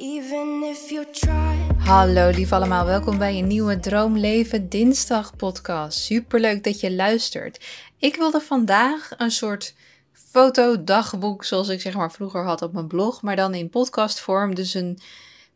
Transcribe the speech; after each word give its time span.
Even 0.00 0.62
if 0.62 0.90
you 0.90 1.10
try. 1.10 1.76
Hallo 1.78 2.30
lief 2.30 2.52
allemaal, 2.52 2.84
welkom 2.84 3.18
bij 3.18 3.38
een 3.38 3.46
nieuwe 3.46 3.80
Droomleven 3.80 4.68
Dinsdag 4.68 5.36
podcast. 5.36 5.98
Superleuk 5.98 6.64
dat 6.64 6.80
je 6.80 6.92
luistert. 6.92 7.64
Ik 7.98 8.16
wilde 8.16 8.40
vandaag 8.40 9.10
een 9.16 9.30
soort 9.30 9.74
fotodagboek 10.12 11.44
zoals 11.44 11.68
ik 11.68 11.80
zeg 11.80 11.94
maar 11.94 12.12
vroeger 12.12 12.44
had 12.44 12.62
op 12.62 12.72
mijn 12.72 12.86
blog, 12.86 13.22
maar 13.22 13.36
dan 13.36 13.54
in 13.54 13.70
podcastvorm. 13.70 14.54
Dus 14.54 14.74
een 14.74 14.98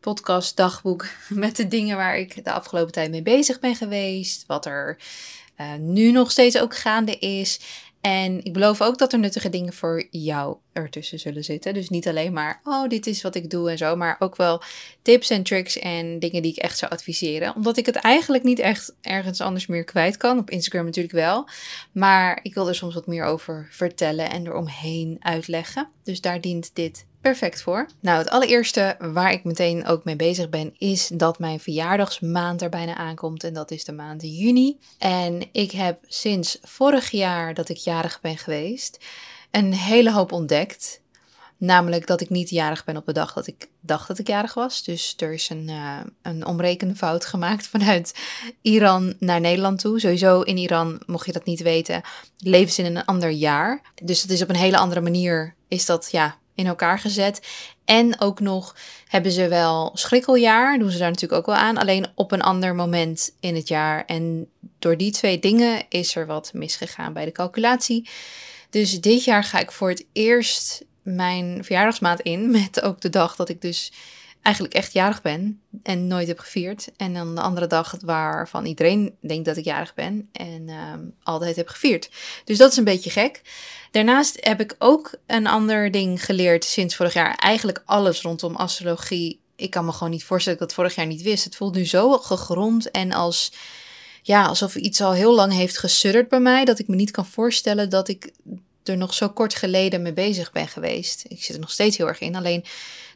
podcastdagboek 0.00 1.06
met 1.28 1.56
de 1.56 1.68
dingen 1.68 1.96
waar 1.96 2.18
ik 2.18 2.44
de 2.44 2.52
afgelopen 2.52 2.92
tijd 2.92 3.10
mee 3.10 3.22
bezig 3.22 3.60
ben 3.60 3.76
geweest, 3.76 4.44
wat 4.46 4.66
er 4.66 4.98
uh, 5.60 5.74
nu 5.78 6.10
nog 6.10 6.30
steeds 6.30 6.58
ook 6.58 6.76
gaande 6.76 7.18
is. 7.18 7.60
En 8.04 8.44
ik 8.44 8.52
beloof 8.52 8.82
ook 8.82 8.98
dat 8.98 9.12
er 9.12 9.18
nuttige 9.18 9.48
dingen 9.48 9.72
voor 9.72 10.06
jou 10.10 10.56
ertussen 10.72 11.18
zullen 11.18 11.44
zitten. 11.44 11.74
Dus 11.74 11.88
niet 11.88 12.08
alleen 12.08 12.32
maar, 12.32 12.60
oh, 12.64 12.88
dit 12.88 13.06
is 13.06 13.22
wat 13.22 13.34
ik 13.34 13.50
doe 13.50 13.70
en 13.70 13.78
zo, 13.78 13.96
maar 13.96 14.16
ook 14.18 14.36
wel 14.36 14.62
tips 15.02 15.30
en 15.30 15.42
tricks 15.42 15.78
en 15.78 16.18
dingen 16.18 16.42
die 16.42 16.50
ik 16.52 16.58
echt 16.58 16.78
zou 16.78 16.92
adviseren. 16.92 17.54
Omdat 17.54 17.76
ik 17.76 17.86
het 17.86 17.96
eigenlijk 17.96 18.44
niet 18.44 18.58
echt 18.58 18.94
ergens 19.00 19.40
anders 19.40 19.66
meer 19.66 19.84
kwijt 19.84 20.16
kan. 20.16 20.38
Op 20.38 20.50
Instagram 20.50 20.84
natuurlijk 20.84 21.14
wel. 21.14 21.48
Maar 21.92 22.40
ik 22.42 22.54
wil 22.54 22.68
er 22.68 22.74
soms 22.74 22.94
wat 22.94 23.06
meer 23.06 23.24
over 23.24 23.68
vertellen 23.70 24.30
en 24.30 24.46
eromheen 24.46 25.16
uitleggen. 25.20 25.88
Dus 26.02 26.20
daar 26.20 26.40
dient 26.40 26.70
dit 26.74 27.06
perfect 27.24 27.62
voor. 27.62 27.86
Nou, 28.00 28.18
het 28.18 28.30
allereerste 28.30 28.96
waar 28.98 29.32
ik 29.32 29.44
meteen 29.44 29.86
ook 29.86 30.04
mee 30.04 30.16
bezig 30.16 30.48
ben, 30.48 30.74
is 30.78 31.10
dat 31.14 31.38
mijn 31.38 31.60
verjaardagsmaand 31.60 32.62
er 32.62 32.68
bijna 32.68 32.94
aankomt. 32.94 33.44
En 33.44 33.54
dat 33.54 33.70
is 33.70 33.84
de 33.84 33.92
maand 33.92 34.22
juni. 34.22 34.78
En 34.98 35.48
ik 35.52 35.70
heb 35.70 35.98
sinds 36.06 36.58
vorig 36.62 37.10
jaar 37.10 37.54
dat 37.54 37.68
ik 37.68 37.76
jarig 37.76 38.20
ben 38.20 38.38
geweest, 38.38 39.04
een 39.50 39.72
hele 39.72 40.12
hoop 40.12 40.32
ontdekt. 40.32 41.00
Namelijk 41.56 42.06
dat 42.06 42.20
ik 42.20 42.30
niet 42.30 42.50
jarig 42.50 42.84
ben 42.84 42.96
op 42.96 43.06
de 43.06 43.12
dag 43.12 43.32
dat 43.32 43.46
ik 43.46 43.68
dacht 43.80 44.08
dat 44.08 44.18
ik 44.18 44.26
jarig 44.26 44.54
was. 44.54 44.82
Dus 44.82 45.14
er 45.18 45.32
is 45.32 45.48
een, 45.48 45.68
uh, 45.68 46.00
een 46.22 46.46
omrekenfout 46.46 47.24
gemaakt 47.24 47.66
vanuit 47.74 48.14
Iran 48.62 49.14
naar 49.18 49.40
Nederland 49.40 49.78
toe. 49.78 50.00
Sowieso 50.00 50.40
in 50.40 50.56
Iran, 50.56 51.02
mocht 51.06 51.26
je 51.26 51.32
dat 51.32 51.44
niet 51.44 51.62
weten, 51.62 52.02
leven 52.38 52.72
ze 52.72 52.82
in 52.82 52.96
een 52.96 53.04
ander 53.04 53.30
jaar. 53.30 53.82
Dus 54.02 54.22
het 54.22 54.30
is 54.30 54.42
op 54.42 54.48
een 54.48 54.56
hele 54.56 54.78
andere 54.78 55.00
manier, 55.00 55.54
is 55.68 55.86
dat 55.86 56.08
ja, 56.10 56.38
in 56.54 56.66
elkaar 56.66 56.98
gezet. 56.98 57.46
En 57.84 58.20
ook 58.20 58.40
nog 58.40 58.76
hebben 59.08 59.32
ze 59.32 59.48
wel 59.48 59.90
schrikkeljaar, 59.94 60.78
doen 60.78 60.90
ze 60.90 60.98
daar 60.98 61.10
natuurlijk 61.10 61.40
ook 61.40 61.46
wel 61.46 61.64
aan, 61.64 61.76
alleen 61.76 62.06
op 62.14 62.32
een 62.32 62.42
ander 62.42 62.74
moment 62.74 63.34
in 63.40 63.54
het 63.54 63.68
jaar. 63.68 64.04
En 64.04 64.48
door 64.78 64.96
die 64.96 65.12
twee 65.12 65.38
dingen 65.38 65.84
is 65.88 66.16
er 66.16 66.26
wat 66.26 66.52
misgegaan 66.52 67.12
bij 67.12 67.24
de 67.24 67.32
calculatie. 67.32 68.08
Dus 68.70 69.00
dit 69.00 69.24
jaar 69.24 69.44
ga 69.44 69.58
ik 69.58 69.72
voor 69.72 69.88
het 69.88 70.06
eerst 70.12 70.84
mijn 71.02 71.64
verjaardagsmaand 71.64 72.20
in, 72.20 72.50
met 72.60 72.82
ook 72.82 73.00
de 73.00 73.10
dag 73.10 73.36
dat 73.36 73.48
ik 73.48 73.60
dus 73.60 73.92
eigenlijk 74.42 74.74
echt 74.74 74.92
jarig 74.92 75.22
ben 75.22 75.60
en 75.82 76.06
nooit 76.06 76.28
heb 76.28 76.38
gevierd. 76.38 76.88
En 76.96 77.14
dan 77.14 77.34
de 77.34 77.40
andere 77.40 77.66
dag 77.66 77.96
waarvan 78.00 78.66
iedereen 78.66 79.16
denkt 79.20 79.44
dat 79.44 79.56
ik 79.56 79.64
jarig 79.64 79.94
ben 79.94 80.28
en 80.32 80.68
ehm, 80.68 81.00
altijd 81.22 81.56
heb 81.56 81.68
gevierd. 81.68 82.10
Dus 82.44 82.58
dat 82.58 82.70
is 82.70 82.76
een 82.76 82.84
beetje 82.84 83.10
gek. 83.10 83.42
Daarnaast 83.94 84.36
heb 84.40 84.60
ik 84.60 84.74
ook 84.78 85.14
een 85.26 85.46
ander 85.46 85.90
ding 85.90 86.24
geleerd 86.24 86.64
sinds 86.64 86.96
vorig 86.96 87.12
jaar. 87.12 87.34
Eigenlijk 87.34 87.82
alles 87.84 88.20
rondom 88.20 88.56
astrologie. 88.56 89.40
Ik 89.56 89.70
kan 89.70 89.84
me 89.84 89.92
gewoon 89.92 90.10
niet 90.10 90.24
voorstellen 90.24 90.58
dat 90.58 90.70
ik 90.70 90.74
dat 90.74 90.84
vorig 90.84 90.96
jaar 90.96 91.14
niet 91.14 91.22
wist. 91.22 91.44
Het 91.44 91.56
voelt 91.56 91.74
nu 91.74 91.86
zo 91.86 92.18
gegrond 92.18 92.90
en 92.90 93.12
als, 93.12 93.52
ja, 94.22 94.46
alsof 94.46 94.74
iets 94.74 95.00
al 95.00 95.12
heel 95.12 95.34
lang 95.34 95.52
heeft 95.52 95.78
gesudderd 95.78 96.28
bij 96.28 96.40
mij. 96.40 96.64
Dat 96.64 96.78
ik 96.78 96.88
me 96.88 96.94
niet 96.94 97.10
kan 97.10 97.26
voorstellen 97.26 97.90
dat 97.90 98.08
ik 98.08 98.32
er 98.84 98.96
nog 98.96 99.14
zo 99.14 99.28
kort 99.28 99.54
geleden 99.54 100.02
mee 100.02 100.12
bezig 100.12 100.52
ben 100.52 100.68
geweest. 100.68 101.24
Ik 101.28 101.44
zit 101.44 101.54
er 101.54 101.60
nog 101.60 101.70
steeds 101.70 101.96
heel 101.96 102.08
erg 102.08 102.20
in. 102.20 102.36
Alleen 102.36 102.64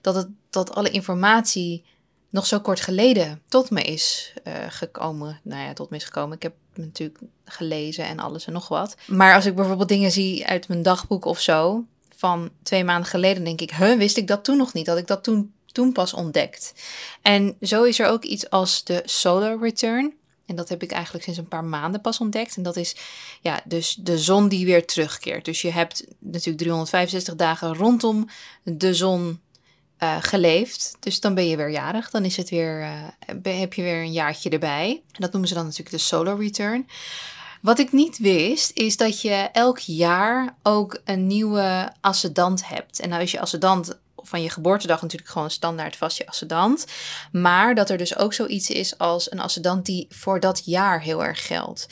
dat, 0.01 0.15
het, 0.15 0.29
dat 0.51 0.75
alle 0.75 0.91
informatie 0.91 1.85
nog 2.31 2.47
zo 2.47 2.61
kort 2.61 2.81
geleden 2.81 3.43
tot 3.49 3.71
me 3.71 3.83
is 3.83 4.33
uh, 4.45 4.55
gekomen. 4.69 5.41
Nou 5.43 5.63
ja, 5.63 5.73
tot 5.73 5.91
me 5.91 5.97
is 5.97 6.05
gekomen. 6.05 6.37
Ik 6.37 6.43
heb 6.43 6.55
natuurlijk 6.85 7.19
gelezen 7.45 8.05
en 8.05 8.19
alles 8.19 8.47
en 8.47 8.53
nog 8.53 8.69
wat. 8.69 8.97
Maar 9.07 9.35
als 9.35 9.47
ik 9.47 9.55
bijvoorbeeld 9.55 9.89
dingen 9.89 10.11
zie 10.11 10.47
uit 10.47 10.69
mijn 10.69 10.83
dagboek 10.83 11.25
of 11.25 11.41
zo, 11.41 11.85
van 12.19 12.51
twee 12.63 12.85
maanden 12.85 13.11
geleden, 13.11 13.45
denk 13.45 13.61
ik, 13.61 13.71
huh, 13.71 13.97
wist 13.97 14.17
ik 14.17 14.27
dat 14.27 14.45
toen 14.45 14.57
nog 14.57 14.73
niet? 14.73 14.87
Dat 14.87 14.99
ik 14.99 15.07
dat 15.07 15.25
toen, 15.25 15.53
toen 15.67 15.93
pas 15.93 16.13
ontdekt. 16.13 16.75
En 17.23 17.57
zo 17.61 17.83
is 17.83 17.99
er 17.99 18.07
ook 18.07 18.25
iets 18.25 18.51
als 18.51 18.85
de 18.85 19.03
solar 19.05 19.59
return. 19.59 20.15
En 20.47 20.57
dat 20.57 20.69
heb 20.69 20.83
ik 20.83 20.91
eigenlijk 20.91 21.25
sinds 21.25 21.39
een 21.39 21.49
paar 21.49 21.65
maanden 21.65 22.01
pas 22.01 22.21
ontdekt. 22.21 22.57
En 22.57 22.63
dat 22.63 22.77
is 22.77 22.97
ja, 23.41 23.61
dus 23.65 23.95
de 23.95 24.19
zon 24.19 24.49
die 24.49 24.67
weer 24.67 24.87
terugkeert. 24.87 25.45
Dus 25.45 25.63
je 25.63 25.71
hebt 25.71 26.05
natuurlijk 26.19 26.59
365 26.59 27.35
dagen 27.35 27.75
rondom 27.75 28.29
de 28.63 28.95
zon 28.95 29.41
uh, 30.03 30.17
geleefd. 30.21 30.97
Dus 31.01 31.21
dan 31.21 31.35
ben 31.35 31.49
je 31.49 31.57
weer 31.57 31.71
jarig. 31.71 32.11
Dan 32.11 32.25
is 32.25 32.37
het 32.37 32.51
weer, 32.51 32.81
uh, 32.81 33.59
heb 33.59 33.75
je 33.75 33.83
weer 33.83 34.03
een 34.03 34.13
jaartje 34.13 34.51
erbij. 34.51 34.89
En 34.91 35.21
dat 35.21 35.31
noemen 35.31 35.49
ze 35.49 35.55
dan 35.55 35.65
natuurlijk 35.65 35.91
de 35.91 36.03
solar 36.03 36.39
return. 36.39 36.87
Wat 37.63 37.79
ik 37.79 37.93
niet 37.93 38.19
wist, 38.19 38.71
is 38.75 38.97
dat 38.97 39.21
je 39.21 39.49
elk 39.53 39.79
jaar 39.79 40.55
ook 40.63 41.01
een 41.05 41.27
nieuwe 41.27 41.93
ascendant 42.01 42.69
hebt. 42.69 43.01
En 43.01 43.09
nou 43.09 43.23
is 43.23 43.31
je 43.31 43.41
ascendant 43.41 43.99
van 44.23 44.43
je 44.43 44.51
geboortedag 44.51 45.03
natuurlijk 45.03 45.31
gewoon 45.31 45.51
standaard 45.51 45.97
vast 45.97 46.19
je 46.19 46.27
ascendant. 46.27 46.87
Maar 47.33 47.75
dat 47.75 47.91
er 47.91 47.99
dus 47.99 48.17
ook 48.17 48.33
zoiets 48.33 48.71
is 48.71 48.99
als 48.99 49.33
een 49.33 49.41
ascendant 49.41 49.87
die 49.87 50.07
voor 50.11 50.41
dat 50.41 50.63
jaar 50.65 51.01
heel 51.01 51.25
erg 51.25 51.47
geldt. 51.47 51.87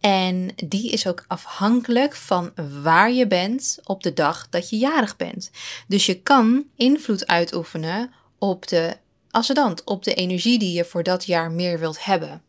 En 0.00 0.50
die 0.56 0.90
is 0.90 1.06
ook 1.06 1.24
afhankelijk 1.26 2.16
van 2.16 2.52
waar 2.82 3.12
je 3.12 3.26
bent 3.26 3.78
op 3.84 4.02
de 4.02 4.12
dag 4.12 4.48
dat 4.48 4.70
je 4.70 4.78
jarig 4.78 5.16
bent. 5.16 5.50
Dus 5.88 6.06
je 6.06 6.20
kan 6.20 6.64
invloed 6.76 7.26
uitoefenen 7.26 8.12
op 8.38 8.68
de 8.68 8.96
ascendant, 9.30 9.84
op 9.84 10.04
de 10.04 10.14
energie 10.14 10.58
die 10.58 10.72
je 10.72 10.84
voor 10.84 11.02
dat 11.02 11.24
jaar 11.24 11.50
meer 11.50 11.78
wilt 11.78 12.04
hebben. 12.04 12.42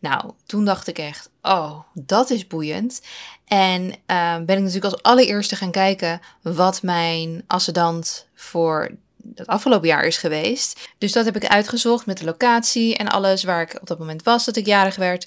Nou, 0.00 0.32
toen 0.46 0.64
dacht 0.64 0.86
ik 0.86 0.98
echt, 0.98 1.30
oh, 1.42 1.78
dat 1.94 2.30
is 2.30 2.46
boeiend. 2.46 3.00
En 3.44 3.82
uh, 3.84 4.36
ben 4.36 4.56
ik 4.56 4.62
natuurlijk 4.62 4.92
als 4.92 5.02
allereerste 5.02 5.56
gaan 5.56 5.70
kijken 5.70 6.20
wat 6.42 6.82
mijn 6.82 7.44
ascendant 7.46 8.26
voor 8.34 8.90
het 9.34 9.46
afgelopen 9.46 9.88
jaar 9.88 10.04
is 10.04 10.16
geweest. 10.16 10.88
Dus 10.98 11.12
dat 11.12 11.24
heb 11.24 11.36
ik 11.36 11.46
uitgezocht 11.46 12.06
met 12.06 12.18
de 12.18 12.24
locatie 12.24 12.96
en 12.96 13.08
alles 13.08 13.44
waar 13.44 13.62
ik 13.62 13.78
op 13.80 13.86
dat 13.86 13.98
moment 13.98 14.22
was 14.22 14.44
dat 14.44 14.56
ik 14.56 14.66
jarig 14.66 14.96
werd. 14.96 15.26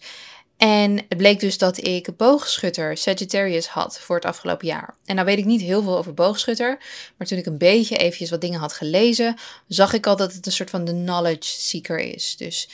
En 0.58 0.98
het 0.98 1.18
bleek 1.18 1.40
dus 1.40 1.58
dat 1.58 1.88
ik 1.88 2.18
boogschutter 2.18 2.98
Sagittarius 2.98 3.68
had 3.68 4.00
voor 4.00 4.16
het 4.16 4.26
afgelopen 4.26 4.68
jaar. 4.68 4.96
En 5.06 5.16
nou 5.16 5.28
weet 5.28 5.38
ik 5.38 5.46
niet 5.46 5.62
heel 5.62 5.82
veel 5.82 5.98
over 5.98 6.14
boogschutter, 6.14 6.78
maar 7.18 7.28
toen 7.28 7.38
ik 7.38 7.46
een 7.46 7.58
beetje 7.58 7.98
eventjes 7.98 8.30
wat 8.30 8.42
dingen 8.42 8.60
had 8.60 8.74
gelezen, 8.74 9.36
zag 9.68 9.94
ik 9.94 10.08
al 10.08 10.16
dat 10.16 10.34
het 10.34 10.46
een 10.46 10.52
soort 10.52 10.70
van 10.70 10.86
de 10.86 10.92
knowledge 10.92 11.60
seeker 11.60 12.00
is. 12.00 12.38
Dus 12.38 12.70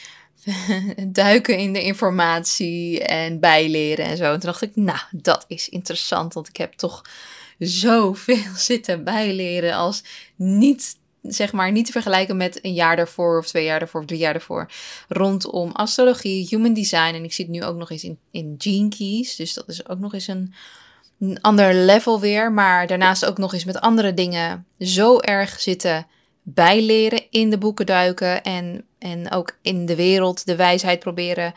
duiken 1.08 1.58
in 1.58 1.74
de 1.74 1.84
informatie 1.84 3.04
en 3.04 3.40
bijleren 3.40 4.06
en 4.06 4.18
zo. 4.18 4.24
En 4.24 4.40
toen 4.40 4.50
dacht 4.50 4.62
ik, 4.62 4.76
nou, 4.76 5.00
dat 5.12 5.46
is 5.48 5.70
interessant, 5.70 6.34
want 6.34 6.48
ik 6.48 6.58
heb 6.58 6.74
toch 6.74 7.02
zoveel 7.60 8.56
zitten 8.72 9.04
bijleren 9.04 9.74
als 9.74 10.04
niet 10.36 10.96
zeg 11.22 11.52
maar 11.52 11.72
niet 11.72 11.86
te 11.86 11.92
vergelijken 11.92 12.38
met 12.38 12.60
een 12.62 12.74
jaar 12.74 12.96
daarvoor 12.96 13.38
of 13.38 13.48
twee 13.48 13.64
jaar 13.64 13.80
daarvoor 13.80 14.02
of 14.02 14.08
drie 14.08 14.20
jaar 14.20 14.34
daarvoor. 14.34 14.72
Rondom 15.08 15.72
astrologie, 15.72 16.48
human 16.50 16.74
design. 16.74 17.14
En 17.14 17.24
ik 17.24 17.34
zie 17.34 17.46
het 17.46 17.54
nu 17.54 17.64
ook 17.64 17.78
nog 17.78 17.92
eens 17.92 18.04
in, 18.04 18.20
in 18.32 18.56
Gene 18.58 18.90
Keys. 18.90 19.36
Dus 19.36 19.54
dat 19.54 19.68
is 19.68 19.88
ook 19.88 20.00
nog 20.00 20.14
eens 20.14 20.28
een, 20.28 20.54
een 21.20 21.42
ander 21.42 21.74
level 21.74 22.20
weer. 22.20 22.52
Maar 22.52 22.88
daarnaast 22.88 23.26
ook 23.26 23.38
nog 23.38 23.54
eens 23.54 23.66
met 23.66 23.80
andere 23.80 24.14
dingen 24.14 24.66
zo 24.80 25.20
erg 25.20 25.62
zitten 25.62 26.08
bijleren, 26.44 27.26
in 27.30 27.50
de 27.50 27.58
boeken 27.58 27.86
duiken 27.86 28.44
en, 28.44 28.86
en 29.00 29.32
ook 29.32 29.58
in 29.62 29.86
de 29.86 29.96
wereld 29.96 30.46
de 30.46 30.56
wijsheid 30.56 31.00
proberen 31.00 31.54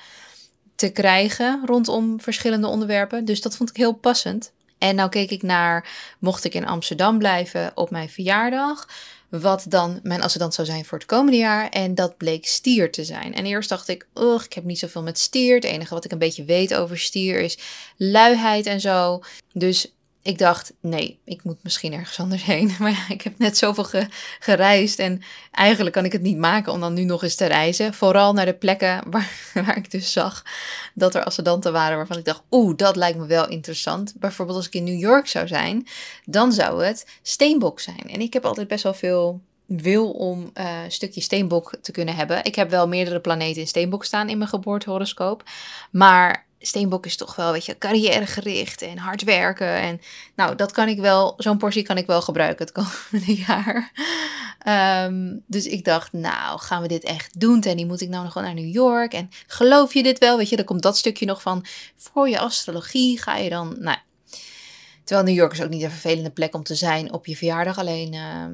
te 0.74 0.88
krijgen 0.88 1.62
rondom 1.64 2.20
verschillende 2.20 2.66
onderwerpen. 2.66 3.24
Dus 3.24 3.40
dat 3.40 3.56
vond 3.56 3.70
ik 3.70 3.76
heel 3.76 3.94
passend. 3.94 4.52
En 4.78 4.94
nou 4.94 5.08
keek 5.08 5.30
ik 5.30 5.42
naar, 5.42 5.88
mocht 6.18 6.44
ik 6.44 6.54
in 6.54 6.66
Amsterdam 6.66 7.18
blijven 7.18 7.72
op 7.74 7.90
mijn 7.90 8.08
verjaardag, 8.08 8.88
wat 9.28 9.64
dan 9.68 10.00
mijn 10.02 10.22
ascendant 10.22 10.54
zou 10.54 10.66
zijn 10.66 10.84
voor 10.84 10.98
het 10.98 11.06
komende 11.06 11.36
jaar. 11.36 11.68
En 11.68 11.94
dat 11.94 12.16
bleek 12.16 12.46
stier 12.46 12.92
te 12.92 13.04
zijn. 13.04 13.34
En 13.34 13.46
eerst 13.46 13.68
dacht 13.68 13.88
ik, 13.88 14.06
ugh, 14.14 14.44
ik 14.44 14.52
heb 14.52 14.64
niet 14.64 14.78
zoveel 14.78 15.02
met 15.02 15.18
stier. 15.18 15.54
Het 15.54 15.64
enige 15.64 15.94
wat 15.94 16.04
ik 16.04 16.12
een 16.12 16.18
beetje 16.18 16.44
weet 16.44 16.74
over 16.74 16.98
stier 16.98 17.40
is 17.40 17.58
luiheid 17.96 18.66
en 18.66 18.80
zo. 18.80 19.20
Dus 19.52 19.95
ik 20.26 20.38
dacht, 20.38 20.72
nee, 20.80 21.18
ik 21.24 21.44
moet 21.44 21.62
misschien 21.62 21.92
ergens 21.92 22.20
anders 22.20 22.44
heen. 22.44 22.74
Maar 22.78 23.06
ik 23.08 23.22
heb 23.22 23.38
net 23.38 23.58
zoveel 23.58 24.06
gereisd 24.38 24.98
en 24.98 25.22
eigenlijk 25.50 25.94
kan 25.94 26.04
ik 26.04 26.12
het 26.12 26.22
niet 26.22 26.36
maken 26.36 26.72
om 26.72 26.80
dan 26.80 26.94
nu 26.94 27.04
nog 27.04 27.22
eens 27.22 27.34
te 27.34 27.46
reizen. 27.46 27.94
Vooral 27.94 28.32
naar 28.32 28.44
de 28.44 28.54
plekken 28.54 29.02
waar, 29.10 29.76
ik 29.76 29.90
dus 29.90 30.12
zag 30.12 30.44
dat 30.94 31.14
er 31.14 31.24
ascendanten 31.24 31.72
waren 31.72 31.96
waarvan 31.96 32.18
ik 32.18 32.24
dacht, 32.24 32.42
oeh, 32.50 32.76
dat 32.76 32.96
lijkt 32.96 33.18
me 33.18 33.26
wel 33.26 33.48
interessant. 33.48 34.14
Bijvoorbeeld 34.18 34.56
als 34.56 34.66
ik 34.66 34.74
in 34.74 34.84
New 34.84 35.00
York 35.00 35.26
zou 35.26 35.46
zijn, 35.46 35.86
dan 36.24 36.52
zou 36.52 36.84
het 36.84 37.06
steenbok 37.22 37.80
zijn. 37.80 38.04
En 38.06 38.20
ik 38.20 38.32
heb 38.32 38.44
altijd 38.44 38.68
best 38.68 38.82
wel 38.82 38.94
veel 38.94 39.40
wil 39.66 40.10
om 40.10 40.50
uh, 40.54 40.82
een 40.84 40.92
stukje 40.92 41.20
steenbok 41.20 41.72
te 41.82 41.92
kunnen 41.92 42.16
hebben. 42.16 42.44
Ik 42.44 42.54
heb 42.54 42.70
wel 42.70 42.88
meerdere 42.88 43.20
planeten 43.20 43.60
in 43.60 43.68
steenbok 43.68 44.04
staan 44.04 44.28
in 44.28 44.38
mijn 44.38 44.50
geboortehoroscoop. 44.50 45.42
Maar 45.90 46.45
Steenbok 46.58 47.06
is 47.06 47.16
toch 47.16 47.36
wel, 47.36 47.52
weet 47.52 47.64
je, 47.64 47.78
carrièregericht 47.78 48.82
en 48.82 48.98
hard 48.98 49.22
werken. 49.22 49.66
En 49.66 50.00
nou, 50.36 50.56
dat 50.56 50.72
kan 50.72 50.88
ik 50.88 50.98
wel, 50.98 51.34
zo'n 51.36 51.58
portie 51.58 51.82
kan 51.82 51.96
ik 51.96 52.06
wel 52.06 52.22
gebruiken 52.22 52.66
het 52.66 52.74
komende 52.74 53.36
jaar. 53.46 53.92
Ehm, 54.58 55.36
dus 55.46 55.66
ik 55.66 55.84
dacht, 55.84 56.12
nou, 56.12 56.58
gaan 56.58 56.82
we 56.82 56.88
dit 56.88 57.04
echt 57.04 57.40
doen? 57.40 57.62
En 57.62 57.76
die 57.76 57.86
moet 57.86 58.00
ik 58.00 58.08
nou 58.08 58.24
nog 58.24 58.34
wel 58.34 58.42
naar 58.42 58.54
New 58.54 58.74
York? 58.74 59.12
En 59.12 59.30
geloof 59.46 59.94
je 59.94 60.02
dit 60.02 60.18
wel? 60.18 60.36
Weet 60.36 60.48
je, 60.48 60.56
dan 60.56 60.64
komt 60.64 60.82
dat 60.82 60.96
stukje 60.96 61.26
nog 61.26 61.42
van, 61.42 61.64
voor 61.96 62.28
je 62.28 62.38
astrologie 62.38 63.20
ga 63.20 63.36
je 63.36 63.50
dan, 63.50 63.76
nou... 63.78 63.98
Terwijl 65.04 65.26
New 65.26 65.36
York 65.36 65.52
is 65.52 65.62
ook 65.62 65.70
niet 65.70 65.82
een 65.82 65.90
vervelende 65.90 66.30
plek 66.30 66.54
om 66.54 66.62
te 66.62 66.74
zijn 66.74 67.12
op 67.12 67.26
je 67.26 67.36
verjaardag. 67.36 67.78
Alleen, 67.78 68.14
ehm, 68.14 68.52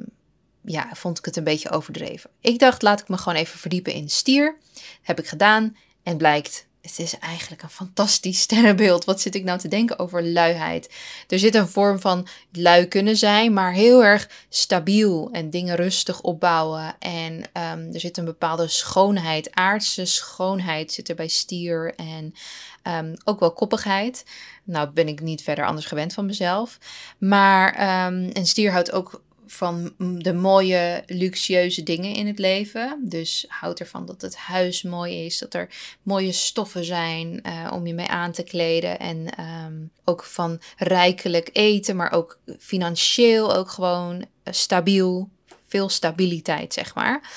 ja, 0.65 0.89
vond 0.93 1.19
ik 1.19 1.25
het 1.25 1.37
een 1.37 1.45
beetje 1.45 1.71
overdreven. 1.71 2.31
Ik 2.41 2.59
dacht, 2.59 2.83
laat 2.83 3.01
ik 3.01 3.09
me 3.09 3.19
gewoon 3.19 3.39
even 3.39 3.59
verdiepen 3.59 3.93
in 3.93 4.11
stier. 4.11 4.57
heb 5.03 5.19
ik 5.19 5.27
gedaan. 5.27 5.77
En 6.03 6.17
blijkt, 6.17 6.67
het 6.83 6.99
is 6.99 7.19
eigenlijk 7.19 7.63
een 7.63 7.71
fantastisch 7.71 8.41
sterrenbeeld. 8.47 9.05
Wat 9.05 9.21
zit 9.21 9.35
ik 9.35 9.45
nou 9.45 9.59
te 9.59 9.69
denken 9.69 9.99
over 9.99 10.25
luiheid? 10.25 10.95
Er 11.29 11.39
zit 11.39 11.55
een 11.55 11.69
vorm 11.69 12.01
van 12.01 12.27
lui 12.53 12.87
kunnen 12.87 13.17
zijn, 13.17 13.53
maar 13.53 13.73
heel 13.73 14.05
erg 14.05 14.29
stabiel 14.49 15.29
en 15.33 15.51
dingen 15.51 15.77
rustig 15.77 16.21
opbouwen. 16.21 16.95
En 16.99 17.43
ehm, 17.53 17.93
er 17.93 18.01
zit 18.01 18.17
een 18.17 18.25
bepaalde 18.25 18.69
schoonheid, 18.69 19.55
aardse 19.55 20.05
schoonheid 20.05 20.93
zit 20.93 21.09
er 21.09 21.15
bij 21.15 21.29
stier 21.29 21.95
en 21.95 22.35
ehm, 22.83 23.15
ook 23.25 23.41
wel 23.41 23.53
koppigheid. 23.53 24.25
Nou 24.65 24.91
ben 24.91 25.09
ik 25.09 25.21
niet 25.21 25.43
verder 25.43 25.67
anders 25.67 25.87
gewend 25.87 26.13
van 26.13 26.27
mezelf. 26.27 26.79
Maar 27.19 28.07
um, 28.07 28.31
een 28.33 28.47
stier 28.47 28.73
houdt 28.73 28.93
ook 28.93 29.23
van 29.53 29.95
de 29.99 30.33
mooie, 30.33 31.03
luxueuze 31.07 31.83
dingen 31.83 32.15
in 32.15 32.27
het 32.27 32.39
leven. 32.39 32.99
Dus 33.01 33.45
houd 33.49 33.81
ervan 33.81 34.07
dat 34.07 34.21
het 34.21 34.37
huis 34.37 34.83
mooi 34.83 35.25
is, 35.25 35.39
dat 35.39 35.55
er 35.55 35.69
mooie 36.03 36.33
stoffen 36.33 36.85
zijn 36.85 37.41
uh, 37.47 37.73
om 37.73 37.87
je 37.87 37.95
mee 37.95 38.09
aan 38.09 38.33
te 38.33 38.43
kleden. 38.43 38.99
En 38.99 39.41
um, 39.41 39.91
ook 40.05 40.25
van 40.25 40.61
rijkelijk 40.77 41.51
eten, 41.53 41.97
maar 41.97 42.13
ook 42.13 42.39
financieel 42.59 43.55
ook 43.55 43.71
gewoon 43.71 44.27
eh, 44.43 44.53
stabiel. 44.53 45.29
Veel 45.67 45.89
stabiliteit, 45.89 46.73
zeg 46.73 46.95
maar. 46.95 47.31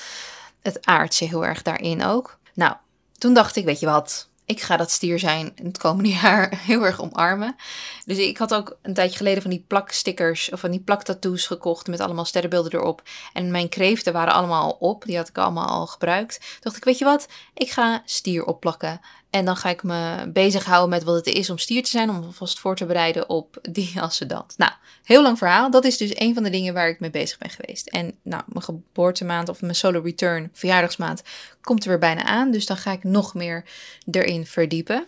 Het 0.62 0.86
aardse 0.86 1.24
heel 1.24 1.44
erg 1.44 1.62
daarin 1.62 2.04
ook. 2.04 2.38
Nou, 2.54 2.74
toen 3.18 3.34
dacht 3.34 3.56
ik, 3.56 3.64
weet 3.64 3.80
je 3.80 3.86
wat, 3.86 4.28
ik 4.46 4.60
ga 4.60 4.76
dat 4.76 4.90
stier 4.90 5.18
zijn 5.18 5.52
het 5.62 5.78
komende 5.78 6.08
jaar 6.22 6.58
heel 6.58 6.84
erg 6.84 7.00
omarmen. 7.00 7.56
Dus 8.04 8.18
ik 8.18 8.38
had 8.38 8.54
ook 8.54 8.78
een 8.82 8.94
tijdje 8.94 9.16
geleden 9.16 9.42
van 9.42 9.50
die 9.50 9.64
plakstickers 9.66 10.50
of 10.50 10.60
van 10.60 10.70
die 10.70 10.80
plaktattoos 10.80 11.46
gekocht 11.46 11.86
met 11.86 12.00
allemaal 12.00 12.24
sterrenbeelden 12.24 12.74
erop. 12.74 13.02
En 13.32 13.50
mijn 13.50 13.68
kreeften 13.68 14.12
waren 14.12 14.34
allemaal 14.34 14.62
al 14.62 14.76
op, 14.88 15.04
die 15.04 15.16
had 15.16 15.28
ik 15.28 15.38
allemaal 15.38 15.68
al 15.68 15.86
gebruikt. 15.86 16.58
Dacht 16.60 16.76
ik, 16.76 16.84
weet 16.84 16.98
je 16.98 17.04
wat, 17.04 17.28
ik 17.54 17.70
ga 17.70 18.02
stier 18.04 18.44
opplakken. 18.44 19.00
En 19.30 19.44
dan 19.44 19.56
ga 19.56 19.68
ik 19.68 19.82
me 19.82 20.30
bezighouden 20.32 20.90
met 20.90 21.04
wat 21.04 21.14
het 21.14 21.26
is 21.26 21.50
om 21.50 21.58
stier 21.58 21.82
te 21.82 21.90
zijn, 21.90 22.10
om 22.10 22.32
vast 22.32 22.58
voor 22.58 22.76
te 22.76 22.86
bereiden 22.86 23.28
op 23.28 23.58
die 23.70 23.92
dat. 24.26 24.54
Nou, 24.56 24.72
heel 25.04 25.22
lang 25.22 25.38
verhaal. 25.38 25.70
Dat 25.70 25.84
is 25.84 25.96
dus 25.96 26.18
een 26.20 26.34
van 26.34 26.42
de 26.42 26.50
dingen 26.50 26.74
waar 26.74 26.88
ik 26.88 27.00
mee 27.00 27.10
bezig 27.10 27.38
ben 27.38 27.50
geweest. 27.50 27.88
En 27.88 28.14
nou, 28.22 28.42
mijn 28.46 28.64
geboortemaand 28.64 29.48
of 29.48 29.60
mijn 29.60 29.74
solo 29.74 30.00
return, 30.00 30.50
verjaardagsmaand, 30.52 31.22
komt 31.60 31.82
er 31.82 31.88
weer 31.88 31.98
bijna 31.98 32.24
aan. 32.24 32.50
Dus 32.50 32.66
dan 32.66 32.76
ga 32.76 32.92
ik 32.92 33.04
nog 33.04 33.34
meer 33.34 33.64
erin 34.10 34.46
verdiepen. 34.46 35.06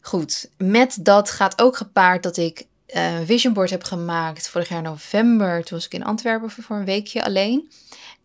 Goed, 0.00 0.50
met 0.56 0.96
dat 1.00 1.30
gaat 1.30 1.62
ook 1.62 1.76
gepaard 1.76 2.22
dat 2.22 2.36
ik 2.36 2.66
een 2.86 3.26
vision 3.26 3.52
board 3.52 3.70
heb 3.70 3.84
gemaakt 3.84 4.48
vorig 4.48 4.68
jaar 4.68 4.82
november. 4.82 5.64
Toen 5.64 5.76
was 5.76 5.86
ik 5.86 5.94
in 5.94 6.04
Antwerpen 6.04 6.50
voor 6.50 6.76
een 6.76 6.84
weekje 6.84 7.24
alleen. 7.24 7.70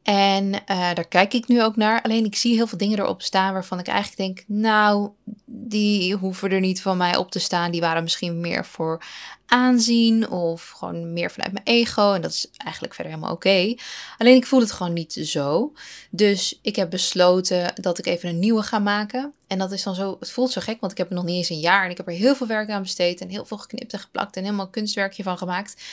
En 0.03 0.53
uh, 0.53 0.93
daar 0.93 1.07
kijk 1.07 1.33
ik 1.33 1.47
nu 1.47 1.63
ook 1.63 1.75
naar. 1.75 2.01
Alleen 2.01 2.25
ik 2.25 2.35
zie 2.35 2.55
heel 2.55 2.67
veel 2.67 2.77
dingen 2.77 2.99
erop 2.99 3.21
staan 3.21 3.53
waarvan 3.53 3.79
ik 3.79 3.87
eigenlijk 3.87 4.17
denk, 4.17 4.43
nou, 4.47 5.09
die 5.45 6.15
hoeven 6.15 6.51
er 6.51 6.59
niet 6.59 6.81
van 6.81 6.97
mij 6.97 7.15
op 7.15 7.31
te 7.31 7.39
staan. 7.39 7.71
Die 7.71 7.81
waren 7.81 8.03
misschien 8.03 8.39
meer 8.39 8.65
voor 8.65 9.03
aanzien 9.45 10.29
of 10.29 10.69
gewoon 10.69 11.13
meer 11.13 11.31
vanuit 11.31 11.51
mijn 11.51 11.65
ego. 11.65 12.13
En 12.13 12.21
dat 12.21 12.31
is 12.31 12.49
eigenlijk 12.57 12.93
verder 12.93 13.13
helemaal 13.13 13.35
oké. 13.35 13.75
Alleen 14.17 14.35
ik 14.35 14.45
voel 14.45 14.59
het 14.59 14.71
gewoon 14.71 14.93
niet 14.93 15.13
zo. 15.13 15.73
Dus 16.09 16.59
ik 16.61 16.75
heb 16.75 16.89
besloten 16.89 17.73
dat 17.75 17.97
ik 17.97 18.05
even 18.05 18.29
een 18.29 18.39
nieuwe 18.39 18.63
ga 18.63 18.79
maken. 18.79 19.33
En 19.47 19.57
dat 19.57 19.71
is 19.71 19.83
dan 19.83 19.95
zo, 19.95 20.17
het 20.19 20.31
voelt 20.31 20.51
zo 20.51 20.61
gek, 20.61 20.79
want 20.79 20.91
ik 20.91 20.97
heb 20.97 21.09
er 21.09 21.15
nog 21.15 21.25
niet 21.25 21.35
eens 21.35 21.49
een 21.49 21.59
jaar. 21.59 21.83
En 21.83 21.91
ik 21.91 21.97
heb 21.97 22.07
er 22.07 22.13
heel 22.13 22.35
veel 22.35 22.47
werk 22.47 22.69
aan 22.69 22.81
besteed 22.81 23.21
en 23.21 23.29
heel 23.29 23.45
veel 23.45 23.57
geknipt 23.57 23.93
en 23.93 23.99
geplakt 23.99 24.35
en 24.35 24.43
helemaal 24.43 24.69
kunstwerkje 24.69 25.23
van 25.23 25.37
gemaakt. 25.37 25.83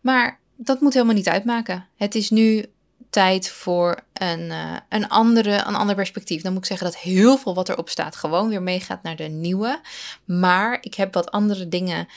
Maar 0.00 0.38
dat 0.56 0.80
moet 0.80 0.92
helemaal 0.92 1.14
niet 1.14 1.28
uitmaken. 1.28 1.86
Het 1.96 2.14
is 2.14 2.30
nu 2.30 2.64
tijd 3.10 3.48
voor 3.48 4.00
een, 4.12 4.40
uh, 4.40 4.76
een, 4.88 5.08
andere, 5.08 5.62
een 5.66 5.74
ander 5.74 5.94
perspectief. 5.94 6.42
Dan 6.42 6.52
moet 6.52 6.60
ik 6.62 6.68
zeggen 6.68 6.86
dat 6.86 6.96
heel 6.96 7.38
veel 7.38 7.54
wat 7.54 7.68
erop 7.68 7.88
staat 7.88 8.16
gewoon 8.16 8.48
weer 8.48 8.62
meegaat 8.62 9.02
naar 9.02 9.16
de 9.16 9.28
nieuwe. 9.28 9.80
Maar 10.24 10.78
ik 10.80 10.94
heb 10.94 11.14
wat 11.14 11.30
andere 11.30 11.68
dingen 11.68 12.08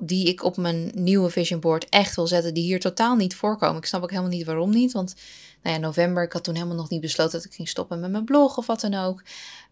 die 0.00 0.28
ik 0.28 0.44
op 0.44 0.56
mijn 0.56 0.90
nieuwe 0.94 1.30
vision 1.30 1.60
board 1.60 1.88
echt 1.88 2.16
wil 2.16 2.26
zetten, 2.26 2.54
die 2.54 2.64
hier 2.64 2.80
totaal 2.80 3.16
niet 3.16 3.34
voorkomen. 3.34 3.76
Ik 3.76 3.86
snap 3.86 4.02
ook 4.02 4.10
helemaal 4.10 4.30
niet 4.30 4.46
waarom 4.46 4.70
niet, 4.70 4.92
want 4.92 5.14
nou 5.62 5.76
ja, 5.78 5.82
november, 5.82 6.24
ik 6.24 6.32
had 6.32 6.44
toen 6.44 6.54
helemaal 6.54 6.76
nog 6.76 6.88
niet 6.88 7.00
besloten 7.00 7.32
dat 7.32 7.44
ik 7.44 7.54
ging 7.54 7.68
stoppen 7.68 8.00
met 8.00 8.10
mijn 8.10 8.24
blog 8.24 8.56
of 8.56 8.66
wat 8.66 8.80
dan 8.80 8.94
ook. 8.94 9.22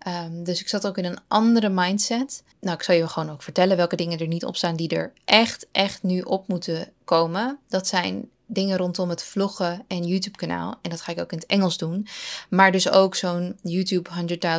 Um, 0.09 0.45
dus 0.45 0.61
ik 0.61 0.69
zat 0.69 0.87
ook 0.87 0.99
in 0.99 1.05
een 1.05 1.19
andere 1.29 1.69
mindset. 1.69 2.43
Nou, 2.61 2.77
ik 2.77 2.83
zal 2.83 2.95
je 2.95 3.09
gewoon 3.09 3.31
ook 3.31 3.43
vertellen 3.43 3.77
welke 3.77 3.97
dingen 3.97 4.19
er 4.19 4.27
niet 4.27 4.45
op 4.45 4.57
staan 4.57 4.77
die 4.77 4.89
er 4.89 5.13
echt, 5.25 5.67
echt 5.73 6.03
nu 6.03 6.21
op 6.21 6.49
moeten 6.49 6.93
komen. 7.05 7.59
Dat 7.69 7.87
zijn 7.87 8.29
dingen 8.55 8.77
rondom 8.77 9.09
het 9.09 9.23
vloggen 9.23 9.85
en 9.89 10.07
YouTube 10.07 10.37
kanaal. 10.37 10.75
En 10.83 10.91
dat 10.91 11.01
ga 11.01 11.13
ik 11.13 11.21
ook 11.21 11.33
in 11.33 11.39
het 11.39 11.47
Engels 11.47 11.79
doen. 11.79 12.07
Maar 12.49 12.73
dus 12.73 12.91
ook 12.91 13.15
zo'n 13.15 13.59
YouTube 13.63 14.11